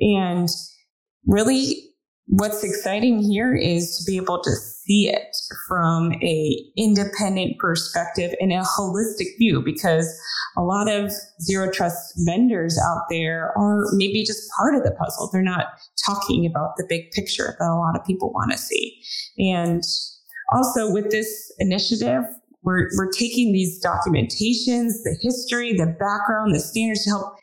And 0.00 0.48
really, 1.26 1.87
what's 2.28 2.62
exciting 2.62 3.22
here 3.22 3.54
is 3.54 3.96
to 3.96 4.10
be 4.10 4.16
able 4.16 4.42
to 4.42 4.50
see 4.50 5.08
it 5.08 5.34
from 5.66 6.12
a 6.22 6.56
independent 6.76 7.58
perspective 7.58 8.34
and 8.40 8.52
a 8.52 8.62
holistic 8.62 9.36
view 9.38 9.62
because 9.64 10.14
a 10.56 10.62
lot 10.62 10.88
of 10.88 11.10
zero 11.40 11.70
trust 11.70 12.14
vendors 12.26 12.78
out 12.78 13.02
there 13.08 13.52
are 13.56 13.84
maybe 13.92 14.24
just 14.24 14.50
part 14.58 14.74
of 14.74 14.82
the 14.82 14.90
puzzle. 14.90 15.30
They're 15.32 15.42
not 15.42 15.66
talking 16.04 16.44
about 16.44 16.76
the 16.76 16.84
big 16.88 17.10
picture 17.12 17.56
that 17.58 17.64
a 17.64 17.74
lot 17.74 17.98
of 17.98 18.04
people 18.04 18.30
want 18.32 18.52
to 18.52 18.58
see. 18.58 19.00
And 19.38 19.82
also 20.52 20.92
with 20.92 21.10
this 21.10 21.52
initiative 21.58 22.24
we're, 22.62 22.88
we're 22.96 23.10
taking 23.10 23.52
these 23.52 23.82
documentations 23.82 25.02
the 25.04 25.16
history 25.22 25.72
the 25.74 25.86
background 25.86 26.54
the 26.54 26.60
standards 26.60 27.04
to 27.04 27.10
help 27.10 27.36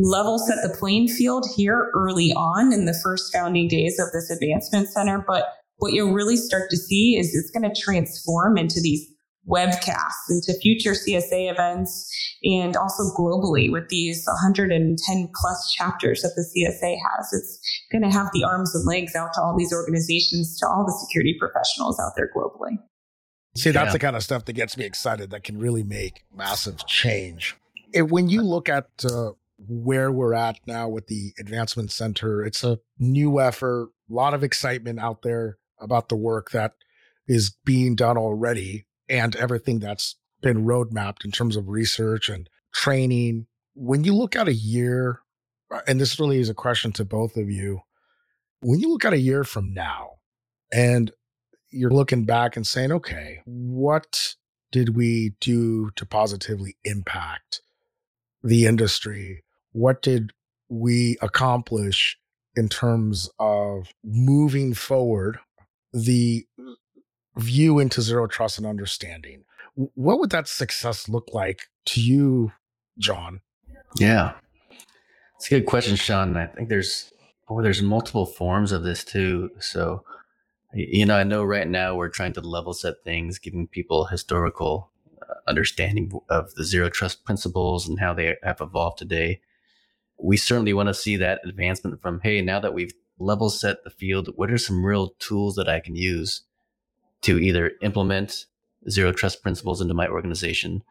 level 0.00 0.38
set 0.38 0.56
the 0.62 0.74
playing 0.78 1.08
field 1.08 1.46
here 1.56 1.90
early 1.94 2.32
on 2.32 2.72
in 2.72 2.86
the 2.86 2.98
first 3.02 3.32
founding 3.32 3.68
days 3.68 3.98
of 4.00 4.08
this 4.12 4.30
advancement 4.30 4.88
center. 4.88 5.22
But 5.26 5.44
what 5.76 5.92
you'll 5.92 6.12
really 6.12 6.36
start 6.36 6.70
to 6.70 6.76
see 6.76 7.16
is 7.16 7.34
it's 7.34 7.50
going 7.50 7.70
to 7.70 7.80
transform 7.80 8.56
into 8.56 8.80
these 8.80 9.06
webcasts, 9.48 10.28
into 10.30 10.58
future 10.60 10.92
CSA 10.92 11.50
events, 11.50 12.08
and 12.42 12.76
also 12.76 13.02
globally 13.18 13.70
with 13.70 13.88
these 13.88 14.24
110 14.26 15.30
plus 15.34 15.72
chapters 15.72 16.22
that 16.22 16.32
the 16.36 16.42
CSA 16.42 16.96
has. 16.96 17.32
It's 17.32 17.60
going 17.92 18.02
to 18.02 18.10
have 18.10 18.28
the 18.32 18.44
arms 18.44 18.74
and 18.74 18.86
legs 18.86 19.14
out 19.14 19.30
to 19.34 19.40
all 19.42 19.56
these 19.56 19.72
organizations, 19.72 20.58
to 20.58 20.66
all 20.66 20.84
the 20.84 21.06
security 21.06 21.36
professionals 21.38 22.00
out 22.00 22.12
there 22.16 22.30
globally. 22.34 22.78
See, 23.56 23.70
that's 23.70 23.88
yeah. 23.88 23.92
the 23.92 23.98
kind 23.98 24.16
of 24.16 24.22
stuff 24.22 24.44
that 24.44 24.52
gets 24.52 24.76
me 24.76 24.84
excited 24.84 25.30
that 25.30 25.42
can 25.42 25.58
really 25.58 25.82
make 25.82 26.24
massive 26.34 26.86
change. 26.86 27.56
when 27.94 28.28
you 28.28 28.42
look 28.42 28.68
at 28.68 28.86
uh, 29.04 29.32
where 29.68 30.10
we're 30.10 30.34
at 30.34 30.58
now 30.66 30.88
with 30.88 31.06
the 31.06 31.32
advancement 31.38 31.90
center. 31.90 32.44
It's 32.44 32.64
a 32.64 32.78
new 32.98 33.40
effort, 33.40 33.90
a 34.10 34.14
lot 34.14 34.34
of 34.34 34.42
excitement 34.42 34.98
out 34.98 35.22
there 35.22 35.58
about 35.80 36.08
the 36.08 36.16
work 36.16 36.50
that 36.50 36.74
is 37.26 37.54
being 37.64 37.94
done 37.94 38.16
already 38.16 38.86
and 39.08 39.36
everything 39.36 39.78
that's 39.78 40.16
been 40.40 40.64
roadmapped 40.64 41.24
in 41.24 41.30
terms 41.30 41.56
of 41.56 41.68
research 41.68 42.28
and 42.28 42.48
training. 42.72 43.46
When 43.74 44.04
you 44.04 44.14
look 44.14 44.36
at 44.36 44.48
a 44.48 44.54
year, 44.54 45.20
uh, 45.70 45.80
and 45.86 46.00
this 46.00 46.18
really 46.18 46.38
is 46.38 46.48
a 46.48 46.54
question 46.54 46.92
to 46.92 47.04
both 47.04 47.36
of 47.36 47.50
you, 47.50 47.80
when 48.60 48.80
you 48.80 48.90
look 48.90 49.04
at 49.04 49.12
a 49.12 49.18
year 49.18 49.44
from 49.44 49.72
now 49.72 50.12
and 50.72 51.10
you're 51.70 51.90
looking 51.90 52.24
back 52.24 52.56
and 52.56 52.66
saying, 52.66 52.92
okay, 52.92 53.40
what 53.44 54.34
did 54.72 54.96
we 54.96 55.34
do 55.40 55.90
to 55.96 56.06
positively 56.06 56.76
impact 56.84 57.62
the 58.42 58.66
industry 58.66 59.42
what 59.72 60.02
did 60.02 60.32
we 60.68 61.16
accomplish 61.20 62.18
in 62.56 62.68
terms 62.68 63.30
of 63.38 63.88
moving 64.04 64.74
forward 64.74 65.38
the 65.92 66.46
view 67.36 67.78
into 67.78 68.02
zero 68.02 68.26
trust 68.26 68.58
and 68.58 68.66
understanding? 68.66 69.44
What 69.74 70.18
would 70.18 70.30
that 70.30 70.48
success 70.48 71.08
look 71.08 71.28
like 71.32 71.62
to 71.86 72.00
you, 72.00 72.52
John? 72.98 73.40
Yeah, 73.98 74.34
it's 75.36 75.46
a 75.46 75.50
good 75.50 75.66
question, 75.66 75.96
Sean. 75.96 76.36
I 76.36 76.46
think 76.46 76.68
there's 76.68 77.12
there's 77.62 77.82
multiple 77.82 78.26
forms 78.26 78.72
of 78.72 78.84
this 78.84 79.02
too. 79.04 79.50
So, 79.58 80.04
you 80.72 81.04
know, 81.06 81.16
I 81.16 81.24
know 81.24 81.42
right 81.42 81.66
now 81.66 81.96
we're 81.96 82.08
trying 82.08 82.32
to 82.34 82.40
level 82.40 82.72
set 82.74 83.02
things, 83.04 83.38
giving 83.38 83.66
people 83.66 84.04
historical 84.04 84.90
uh, 85.22 85.34
understanding 85.48 86.12
of 86.28 86.54
the 86.54 86.64
zero 86.64 86.88
trust 86.88 87.24
principles 87.24 87.88
and 87.88 87.98
how 87.98 88.14
they 88.14 88.36
have 88.42 88.60
evolved 88.60 88.98
today 88.98 89.40
we 90.22 90.36
certainly 90.36 90.72
want 90.72 90.88
to 90.88 90.94
see 90.94 91.16
that 91.16 91.40
advancement 91.44 92.00
from, 92.00 92.20
hey, 92.22 92.40
now 92.42 92.60
that 92.60 92.74
we've 92.74 92.92
level 93.18 93.50
set 93.50 93.84
the 93.84 93.90
field, 93.90 94.30
what 94.36 94.50
are 94.50 94.58
some 94.58 94.84
real 94.84 95.14
tools 95.18 95.54
that 95.56 95.68
I 95.68 95.80
can 95.80 95.94
use 95.94 96.42
to 97.22 97.38
either 97.38 97.72
implement 97.82 98.46
zero 98.88 99.12
trust 99.12 99.42
principles 99.42 99.80
into 99.80 99.94
my 99.94 100.08
organization 100.08 100.82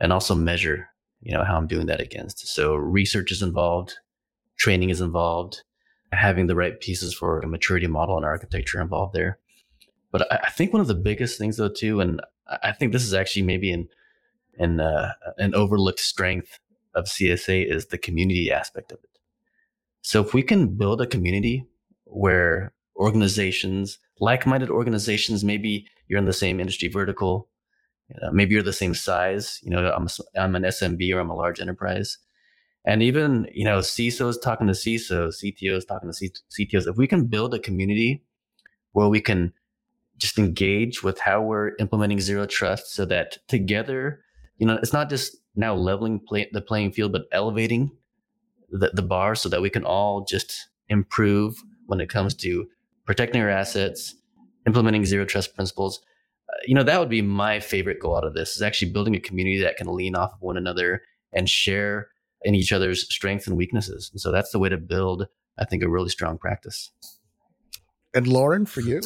and 0.00 0.12
also 0.12 0.34
measure, 0.34 0.88
you 1.20 1.32
know, 1.32 1.42
how 1.42 1.56
I'm 1.56 1.66
doing 1.66 1.86
that 1.86 2.00
against. 2.00 2.46
So 2.46 2.74
research 2.74 3.32
is 3.32 3.42
involved, 3.42 3.94
training 4.56 4.90
is 4.90 5.00
involved, 5.00 5.62
having 6.12 6.46
the 6.46 6.54
right 6.54 6.80
pieces 6.80 7.14
for 7.14 7.40
a 7.40 7.48
maturity 7.48 7.88
model 7.88 8.16
and 8.16 8.24
architecture 8.24 8.80
involved 8.80 9.14
there. 9.14 9.38
But 10.12 10.32
I, 10.32 10.50
think 10.50 10.72
one 10.72 10.80
of 10.80 10.86
the 10.86 10.94
biggest 10.94 11.36
things 11.36 11.56
though 11.56 11.68
too, 11.68 12.00
and 12.00 12.20
I 12.62 12.72
think 12.72 12.92
this 12.92 13.02
is 13.02 13.12
actually 13.12 13.42
maybe 13.42 13.72
an 13.72 13.88
an 14.58 14.80
uh, 14.80 15.12
an 15.36 15.54
overlooked 15.54 16.00
strength 16.00 16.58
of 16.96 17.04
CSA 17.04 17.72
is 17.72 17.86
the 17.86 17.98
community 17.98 18.50
aspect 18.50 18.90
of 18.90 18.98
it. 19.04 19.20
So 20.02 20.20
if 20.20 20.34
we 20.34 20.42
can 20.42 20.76
build 20.76 21.00
a 21.00 21.06
community 21.06 21.64
where 22.04 22.72
organizations, 22.98 23.98
like-minded 24.20 24.70
organizations. 24.70 25.44
Maybe 25.44 25.86
you're 26.08 26.18
in 26.18 26.24
the 26.24 26.32
same 26.32 26.60
industry 26.60 26.88
vertical. 26.88 27.48
Uh, 28.22 28.30
maybe 28.32 28.54
you're 28.54 28.62
the 28.62 28.72
same 28.72 28.94
size. 28.94 29.60
You 29.62 29.70
know, 29.70 29.92
I'm 29.92 30.06
a, 30.06 30.40
I'm 30.40 30.54
an 30.54 30.62
SMB 30.62 31.14
or 31.14 31.20
I'm 31.20 31.30
a 31.30 31.34
large 31.34 31.60
enterprise. 31.60 32.18
And 32.84 33.02
even, 33.02 33.48
you 33.52 33.64
know, 33.64 33.80
CISOs 33.80 34.40
talking 34.40 34.68
to 34.68 34.72
CISOs, 34.72 35.42
CTOs 35.42 35.86
talking 35.86 36.08
to 36.08 36.14
C- 36.14 36.30
CTOs. 36.58 36.86
If 36.86 36.96
we 36.96 37.08
can 37.08 37.26
build 37.26 37.52
a 37.52 37.58
community 37.58 38.22
where 38.92 39.08
we 39.08 39.20
can 39.20 39.52
just 40.16 40.38
engage 40.38 41.02
with 41.02 41.18
how 41.18 41.42
we're 41.42 41.72
implementing 41.78 42.20
zero 42.20 42.46
trust 42.46 42.94
so 42.94 43.04
that 43.06 43.38
together, 43.48 44.20
you 44.58 44.66
know, 44.66 44.74
it's 44.74 44.92
not 44.92 45.10
just 45.10 45.36
now 45.54 45.74
leveling 45.74 46.20
play, 46.20 46.48
the 46.52 46.60
playing 46.60 46.92
field, 46.92 47.12
but 47.12 47.26
elevating 47.32 47.90
the, 48.70 48.90
the 48.92 49.02
bar 49.02 49.34
so 49.34 49.48
that 49.48 49.62
we 49.62 49.70
can 49.70 49.84
all 49.84 50.24
just 50.24 50.68
improve 50.88 51.56
when 51.86 52.00
it 52.00 52.08
comes 52.08 52.34
to 52.34 52.66
protecting 53.04 53.40
our 53.40 53.50
assets, 53.50 54.14
implementing 54.66 55.04
zero 55.04 55.24
trust 55.24 55.54
principles. 55.54 56.00
Uh, 56.48 56.56
you 56.66 56.74
know, 56.74 56.82
that 56.82 56.98
would 56.98 57.08
be 57.08 57.22
my 57.22 57.60
favorite 57.60 58.00
goal 58.00 58.16
out 58.16 58.24
of 58.24 58.34
this 58.34 58.56
is 58.56 58.62
actually 58.62 58.90
building 58.92 59.14
a 59.14 59.20
community 59.20 59.62
that 59.62 59.76
can 59.76 59.94
lean 59.94 60.14
off 60.14 60.32
of 60.32 60.40
one 60.40 60.56
another 60.56 61.02
and 61.32 61.48
share 61.48 62.08
in 62.42 62.54
each 62.54 62.72
other's 62.72 63.12
strengths 63.12 63.46
and 63.46 63.56
weaknesses. 63.56 64.10
And 64.12 64.20
so 64.20 64.30
that's 64.30 64.50
the 64.50 64.58
way 64.58 64.68
to 64.68 64.76
build, 64.76 65.26
I 65.58 65.64
think, 65.64 65.82
a 65.82 65.88
really 65.88 66.08
strong 66.08 66.38
practice. 66.38 66.90
And 68.14 68.26
Lauren, 68.26 68.66
for 68.66 68.80
you? 68.80 69.00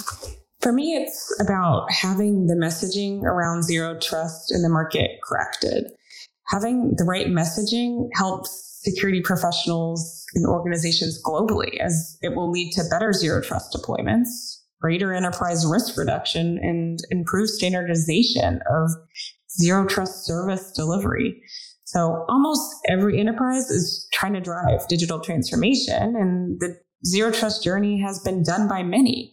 For 0.60 0.72
me, 0.72 0.94
it's 0.94 1.34
about 1.40 1.90
having 1.90 2.46
the 2.46 2.54
messaging 2.54 3.22
around 3.22 3.62
zero 3.62 3.98
trust 3.98 4.52
in 4.52 4.62
the 4.62 4.68
market 4.68 5.10
corrected. 5.26 5.84
Having 6.48 6.94
the 6.96 7.04
right 7.04 7.28
messaging 7.28 8.08
helps 8.14 8.80
security 8.82 9.22
professionals 9.22 10.24
and 10.34 10.46
organizations 10.46 11.20
globally, 11.24 11.78
as 11.80 12.18
it 12.22 12.34
will 12.34 12.50
lead 12.50 12.72
to 12.72 12.84
better 12.90 13.12
zero 13.12 13.40
trust 13.40 13.72
deployments, 13.72 14.58
greater 14.80 15.14
enterprise 15.14 15.66
risk 15.66 15.96
reduction, 15.96 16.58
and 16.62 16.98
improved 17.10 17.50
standardization 17.50 18.60
of 18.70 18.90
zero 19.58 19.86
trust 19.86 20.26
service 20.26 20.72
delivery. 20.72 21.40
So 21.84 22.24
almost 22.28 22.74
every 22.88 23.18
enterprise 23.18 23.70
is 23.70 24.06
trying 24.12 24.34
to 24.34 24.40
drive 24.40 24.86
digital 24.88 25.20
transformation, 25.20 26.16
and 26.16 26.60
the 26.60 26.76
zero 27.06 27.32
trust 27.32 27.64
journey 27.64 28.00
has 28.02 28.18
been 28.18 28.42
done 28.42 28.68
by 28.68 28.82
many. 28.82 29.32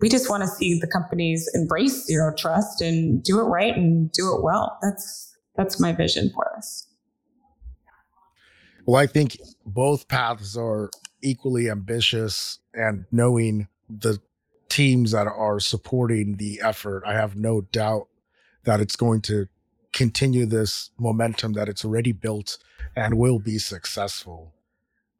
We 0.00 0.08
just 0.08 0.30
want 0.30 0.42
to 0.42 0.48
see 0.48 0.78
the 0.78 0.86
companies 0.86 1.48
embrace 1.54 2.06
zero 2.06 2.32
trust 2.36 2.80
and 2.80 3.22
do 3.22 3.40
it 3.40 3.44
right 3.44 3.76
and 3.76 4.10
do 4.12 4.34
it 4.34 4.42
well. 4.42 4.78
That's 4.82 5.36
that's 5.56 5.80
my 5.80 5.92
vision 5.92 6.30
for 6.32 6.56
us. 6.56 6.86
Well, 8.86 9.00
I 9.00 9.06
think 9.06 9.38
both 9.66 10.08
paths 10.08 10.56
are 10.56 10.90
equally 11.20 11.68
ambitious 11.68 12.60
and 12.72 13.06
knowing 13.10 13.68
the 13.90 14.20
teams 14.68 15.12
that 15.12 15.26
are 15.26 15.60
supporting 15.60 16.36
the 16.36 16.60
effort, 16.62 17.02
I 17.04 17.14
have 17.14 17.36
no 17.36 17.62
doubt 17.62 18.08
that 18.64 18.80
it's 18.80 18.96
going 18.96 19.22
to 19.22 19.48
continue 19.92 20.46
this 20.46 20.90
momentum 20.98 21.54
that 21.54 21.68
it's 21.68 21.84
already 21.84 22.12
built 22.12 22.58
and 22.94 23.18
will 23.18 23.38
be 23.38 23.58
successful. 23.58 24.54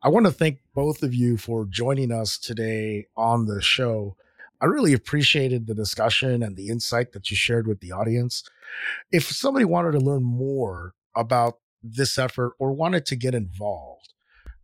I 0.02 0.08
want 0.08 0.26
to 0.26 0.32
thank 0.32 0.60
both 0.74 1.02
of 1.02 1.14
you 1.14 1.36
for 1.36 1.64
joining 1.64 2.12
us 2.12 2.38
today 2.38 3.06
on 3.16 3.46
the 3.46 3.60
show. 3.60 4.16
I 4.60 4.66
really 4.66 4.92
appreciated 4.92 5.66
the 5.66 5.74
discussion 5.74 6.42
and 6.42 6.56
the 6.56 6.68
insight 6.68 7.12
that 7.12 7.30
you 7.30 7.36
shared 7.36 7.66
with 7.66 7.80
the 7.80 7.92
audience. 7.92 8.42
If 9.12 9.24
somebody 9.24 9.64
wanted 9.64 9.92
to 9.92 10.00
learn 10.00 10.24
more 10.24 10.94
about 11.16 11.58
this 11.82 12.18
effort 12.18 12.54
or 12.58 12.72
wanted 12.72 13.06
to 13.06 13.16
get 13.16 13.34
involved, 13.34 14.12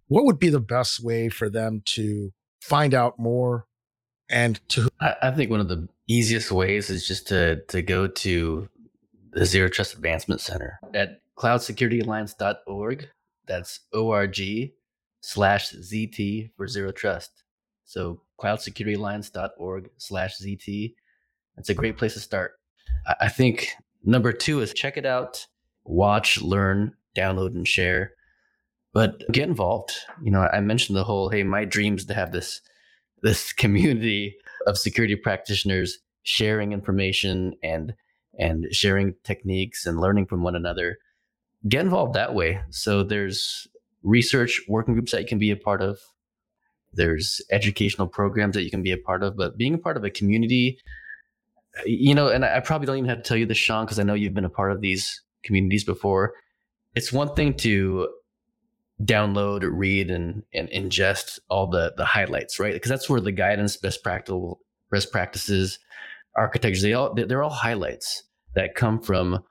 what 0.09 0.25
would 0.25 0.39
be 0.39 0.51
the 0.51 0.61
best 0.61 1.03
way 1.03 1.29
for 1.29 1.49
them 1.49 1.83
to 1.87 2.33
find 2.61 2.95
out 2.95 3.19
more 3.19 3.67
and 4.29 4.61
to? 4.71 4.89
I, 5.01 5.15
I 5.23 5.31
think 5.31 5.51
one 5.51 5.61
of 5.61 5.69
the 5.69 5.89
easiest 6.09 6.51
ways 6.51 6.91
is 6.91 7.07
just 7.07 7.29
to 7.29 7.63
to 7.69 7.83
go 7.83 8.07
to 8.07 8.69
the 9.33 9.47
Zero 9.47 9.69
Trust 9.69 9.95
Advancement 9.95 10.41
Center 10.41 10.79
at 10.93 11.21
cloudsecurityalliance.org. 11.37 13.09
That's 13.47 13.81
org 13.93 14.41
slash 15.21 15.73
ZT 15.73 16.51
for 16.57 16.69
Zero 16.69 16.93
Trust. 16.93 17.43
So 17.85 18.21
cloudsecurityalliance.org 18.41 19.91
slash 19.97 20.39
ZT. 20.39 20.95
It's 21.57 21.69
a 21.69 21.75
great 21.75 21.97
place 21.97 22.15
to 22.15 22.21
start. 22.21 22.53
I 23.21 23.29
think 23.29 23.69
number 24.05 24.33
two 24.33 24.61
is 24.61 24.73
check 24.73 24.97
it 24.97 25.07
out, 25.07 25.47
watch, 25.85 26.41
learn, 26.43 26.95
download 27.17 27.55
and 27.55 27.67
share. 27.67 28.13
But 28.93 29.23
get 29.33 29.49
involved. 29.49 29.93
You 30.23 30.31
know, 30.31 30.49
I 30.53 30.61
mentioned 30.61 30.97
the 30.97 31.05
whole, 31.05 31.29
hey, 31.29 31.43
my 31.43 31.65
dream 31.65 31.97
is 31.97 32.05
to 32.07 32.15
have 32.15 32.33
this 32.33 32.61
this 33.23 33.53
community 33.65 34.37
of 34.67 34.79
security 34.79 35.17
practitioners 35.17 35.99
sharing 36.23 36.73
information 36.73 37.55
and 37.63 37.95
and 38.39 38.67
sharing 38.73 39.15
techniques 39.25 39.87
and 39.87 40.01
learning 40.01 40.27
from 40.27 40.43
one 40.43 40.57
another. 40.57 40.99
Get 41.69 41.83
involved 41.83 42.15
that 42.15 42.35
way. 42.35 42.61
So 42.71 43.03
there's 43.03 43.67
research 44.03 44.61
working 44.69 44.95
groups 44.95 45.13
that 45.13 45.23
you 45.23 45.27
can 45.27 45.39
be 45.39 45.51
a 45.51 45.57
part 45.57 45.81
of. 45.83 45.99
There's 46.97 47.41
educational 47.51 48.09
programs 48.09 48.55
that 48.55 48.65
you 48.65 48.71
can 48.71 48.83
be 48.83 48.93
a 48.93 48.99
part 48.99 49.23
of, 49.23 49.37
but 49.37 49.57
being 49.57 49.75
a 49.75 49.79
part 49.79 49.97
of 49.97 50.05
a 50.05 50.11
community, 50.11 50.79
you 51.85 52.15
know, 52.15 52.29
and 52.29 52.45
I 52.45 52.61
probably 52.61 52.87
don't 52.87 52.99
even 52.99 53.09
have 53.09 53.19
to 53.19 53.25
tell 53.25 53.37
you 53.37 53.47
this, 53.47 53.59
Sean, 53.59 53.85
because 53.85 53.99
I 53.99 54.03
know 54.03 54.15
you've 54.15 54.35
been 54.35 54.45
a 54.45 54.51
part 54.51 54.73
of 54.73 54.81
these 54.81 55.23
communities 55.43 55.85
before 55.85 56.35
it's 56.95 57.13
one 57.13 57.35
thing 57.35 57.55
to 57.55 58.09
download, 59.03 59.69
read, 59.71 60.11
and 60.11 60.43
and 60.53 60.69
ingest 60.71 61.39
all 61.49 61.67
the 61.67 61.93
the 61.97 62.05
highlights, 62.05 62.59
right? 62.59 62.73
Because 62.73 62.91
that's 62.91 63.11
where 63.11 63.21
the 63.21 63.33
guidance, 63.33 63.77
best 63.77 64.03
practical 64.03 64.61
best 64.91 65.11
practices, 65.11 65.79
architectures, 66.37 66.83
they 66.83 66.93
all 66.93 67.15
they're 67.15 67.43
all 67.43 67.51
highlights 67.51 68.25
that 68.55 68.75
come 68.75 69.01
from 69.01 69.43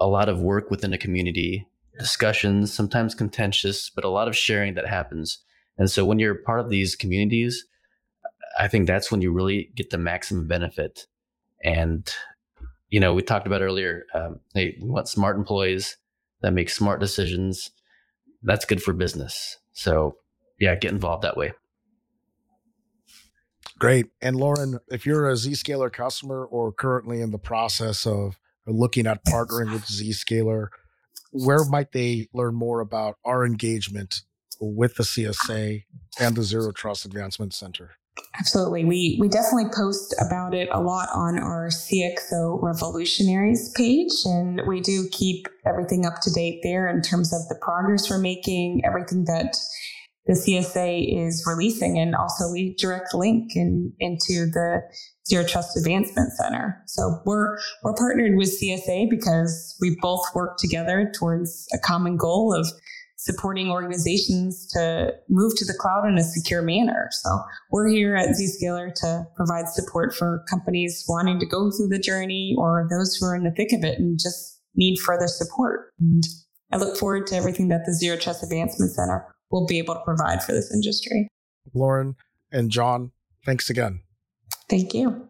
a 0.00 0.06
lot 0.06 0.28
of 0.28 0.40
work 0.40 0.70
within 0.70 0.92
a 0.92 0.98
community, 0.98 1.66
discussions, 1.98 2.72
sometimes 2.72 3.14
contentious, 3.14 3.90
but 3.90 4.04
a 4.04 4.08
lot 4.08 4.28
of 4.28 4.36
sharing 4.36 4.74
that 4.74 4.86
happens. 4.86 5.38
And 5.76 5.90
so 5.90 6.04
when 6.04 6.18
you're 6.18 6.36
part 6.36 6.60
of 6.60 6.70
these 6.70 6.96
communities, 6.96 7.66
I 8.58 8.68
think 8.68 8.86
that's 8.86 9.10
when 9.10 9.20
you 9.20 9.32
really 9.32 9.70
get 9.74 9.90
the 9.90 9.98
maximum 9.98 10.46
benefit. 10.46 11.06
And 11.64 12.08
you 12.94 13.00
know, 13.00 13.12
we 13.12 13.22
talked 13.22 13.48
about 13.48 13.60
earlier. 13.60 14.06
Um, 14.14 14.38
hey, 14.54 14.76
we 14.80 14.88
want 14.88 15.08
smart 15.08 15.36
employees 15.36 15.96
that 16.42 16.52
make 16.52 16.70
smart 16.70 17.00
decisions. 17.00 17.72
That's 18.42 18.64
good 18.64 18.80
for 18.80 18.92
business. 18.92 19.58
So, 19.72 20.18
yeah, 20.60 20.76
get 20.76 20.92
involved 20.92 21.24
that 21.24 21.36
way. 21.36 21.54
Great. 23.80 24.06
And 24.22 24.36
Lauren, 24.36 24.78
if 24.88 25.06
you're 25.06 25.28
a 25.28 25.32
Zscaler 25.32 25.92
customer 25.92 26.44
or 26.44 26.72
currently 26.72 27.20
in 27.20 27.32
the 27.32 27.38
process 27.38 28.06
of 28.06 28.38
looking 28.64 29.08
at 29.08 29.24
partnering 29.24 29.72
with 29.72 29.86
Zscaler, 29.86 30.68
where 31.32 31.64
might 31.64 31.90
they 31.90 32.28
learn 32.32 32.54
more 32.54 32.78
about 32.78 33.16
our 33.24 33.44
engagement 33.44 34.22
with 34.72 34.96
the 34.96 35.02
CSA 35.02 35.84
and 36.20 36.36
the 36.36 36.42
Zero 36.42 36.72
Trust 36.72 37.04
Advancement 37.04 37.54
Center? 37.54 37.92
Absolutely. 38.38 38.84
We 38.84 39.16
we 39.20 39.28
definitely 39.28 39.70
post 39.74 40.14
about 40.24 40.54
it 40.54 40.68
a 40.72 40.80
lot 40.80 41.08
on 41.14 41.38
our 41.38 41.68
CXO 41.68 42.62
Revolutionaries 42.62 43.72
page 43.76 44.12
and 44.24 44.62
we 44.66 44.80
do 44.80 45.08
keep 45.10 45.48
everything 45.66 46.06
up 46.06 46.20
to 46.22 46.30
date 46.30 46.60
there 46.62 46.88
in 46.88 47.02
terms 47.02 47.32
of 47.32 47.40
the 47.48 47.58
progress 47.60 48.10
we're 48.10 48.18
making, 48.18 48.82
everything 48.84 49.24
that 49.24 49.56
the 50.26 50.32
CSA 50.32 51.26
is 51.26 51.44
releasing 51.46 51.98
and 51.98 52.14
also 52.14 52.50
we 52.50 52.74
direct 52.78 53.14
link 53.14 53.52
in, 53.54 53.92
into 54.00 54.46
the 54.46 54.80
Zero 55.28 55.44
Trust 55.44 55.76
Advancement 55.76 56.32
Center. 56.32 56.82
So 56.86 57.20
we're 57.24 57.58
we're 57.82 57.94
partnered 57.94 58.36
with 58.36 58.60
CSA 58.60 59.10
because 59.10 59.76
we 59.80 59.96
both 60.00 60.24
work 60.34 60.56
together 60.58 61.10
towards 61.18 61.66
a 61.72 61.78
common 61.78 62.16
goal 62.16 62.54
of 62.54 62.66
supporting 63.24 63.70
organizations 63.70 64.66
to 64.68 65.10
move 65.30 65.56
to 65.56 65.64
the 65.64 65.72
cloud 65.72 66.06
in 66.06 66.18
a 66.18 66.22
secure 66.22 66.60
manner. 66.60 67.08
So 67.10 67.30
we're 67.70 67.88
here 67.88 68.14
at 68.16 68.28
Zscaler 68.28 68.92
to 68.96 69.26
provide 69.34 69.66
support 69.68 70.14
for 70.14 70.44
companies 70.48 71.04
wanting 71.08 71.40
to 71.40 71.46
go 71.46 71.70
through 71.70 71.88
the 71.88 71.98
journey 71.98 72.54
or 72.58 72.86
those 72.90 73.16
who 73.16 73.26
are 73.26 73.34
in 73.34 73.44
the 73.44 73.50
thick 73.50 73.72
of 73.72 73.82
it 73.82 73.98
and 73.98 74.18
just 74.18 74.60
need 74.74 74.98
further 74.98 75.26
support. 75.26 75.92
And 75.98 76.22
I 76.70 76.76
look 76.76 76.98
forward 76.98 77.26
to 77.28 77.36
everything 77.36 77.68
that 77.68 77.86
the 77.86 77.94
Zero 77.94 78.18
Trust 78.18 78.42
Advancement 78.42 78.92
Center 78.92 79.26
will 79.50 79.66
be 79.66 79.78
able 79.78 79.94
to 79.94 80.00
provide 80.04 80.42
for 80.42 80.52
this 80.52 80.70
industry. 80.74 81.28
Lauren 81.72 82.16
and 82.52 82.70
John, 82.70 83.12
thanks 83.46 83.70
again. 83.70 84.00
Thank 84.68 84.92
you. 84.92 85.28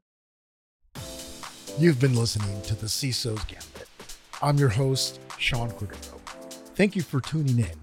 You've 1.79 2.01
been 2.01 2.17
listening 2.17 2.61
to 2.63 2.75
the 2.75 2.87
CISO's 2.87 3.45
Gambit. 3.45 3.89
I'm 4.43 4.59
your 4.59 4.69
host, 4.71 5.21
Sean 5.39 5.71
Cordero. 5.71 6.14
Thank 6.75 6.97
you 6.97 7.03
for 7.03 7.21
tuning 7.21 7.61
in. 7.61 7.79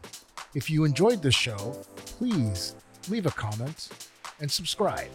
If 0.54 0.70
you 0.70 0.84
enjoyed 0.84 1.22
this 1.22 1.34
show, 1.34 1.78
please 1.96 2.76
leave 3.08 3.26
a 3.26 3.32
comment 3.32 3.88
and 4.42 4.52
subscribe. 4.52 5.10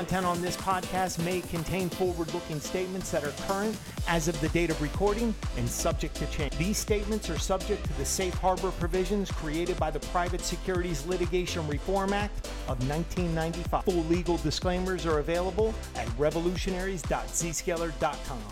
Content 0.00 0.24
on 0.24 0.40
this 0.40 0.56
podcast 0.56 1.22
may 1.26 1.42
contain 1.42 1.90
forward 1.90 2.32
looking 2.32 2.58
statements 2.58 3.10
that 3.10 3.22
are 3.22 3.34
current 3.46 3.76
as 4.08 4.28
of 4.28 4.40
the 4.40 4.48
date 4.48 4.70
of 4.70 4.80
recording 4.80 5.34
and 5.58 5.68
subject 5.68 6.16
to 6.16 6.24
change. 6.28 6.56
These 6.56 6.78
statements 6.78 7.28
are 7.28 7.38
subject 7.38 7.84
to 7.84 7.92
the 7.98 8.06
safe 8.06 8.32
harbor 8.32 8.70
provisions 8.70 9.30
created 9.30 9.78
by 9.78 9.90
the 9.90 10.00
Private 10.00 10.40
Securities 10.40 11.04
Litigation 11.04 11.68
Reform 11.68 12.14
Act 12.14 12.46
of 12.66 12.78
1995. 12.88 13.84
Full 13.84 14.04
legal 14.04 14.38
disclaimers 14.38 15.04
are 15.04 15.18
available 15.18 15.74
at 15.94 16.08
revolutionaries.zscaler.com. 16.16 18.42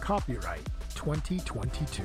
Copyright 0.00 0.68
2022. 0.94 2.04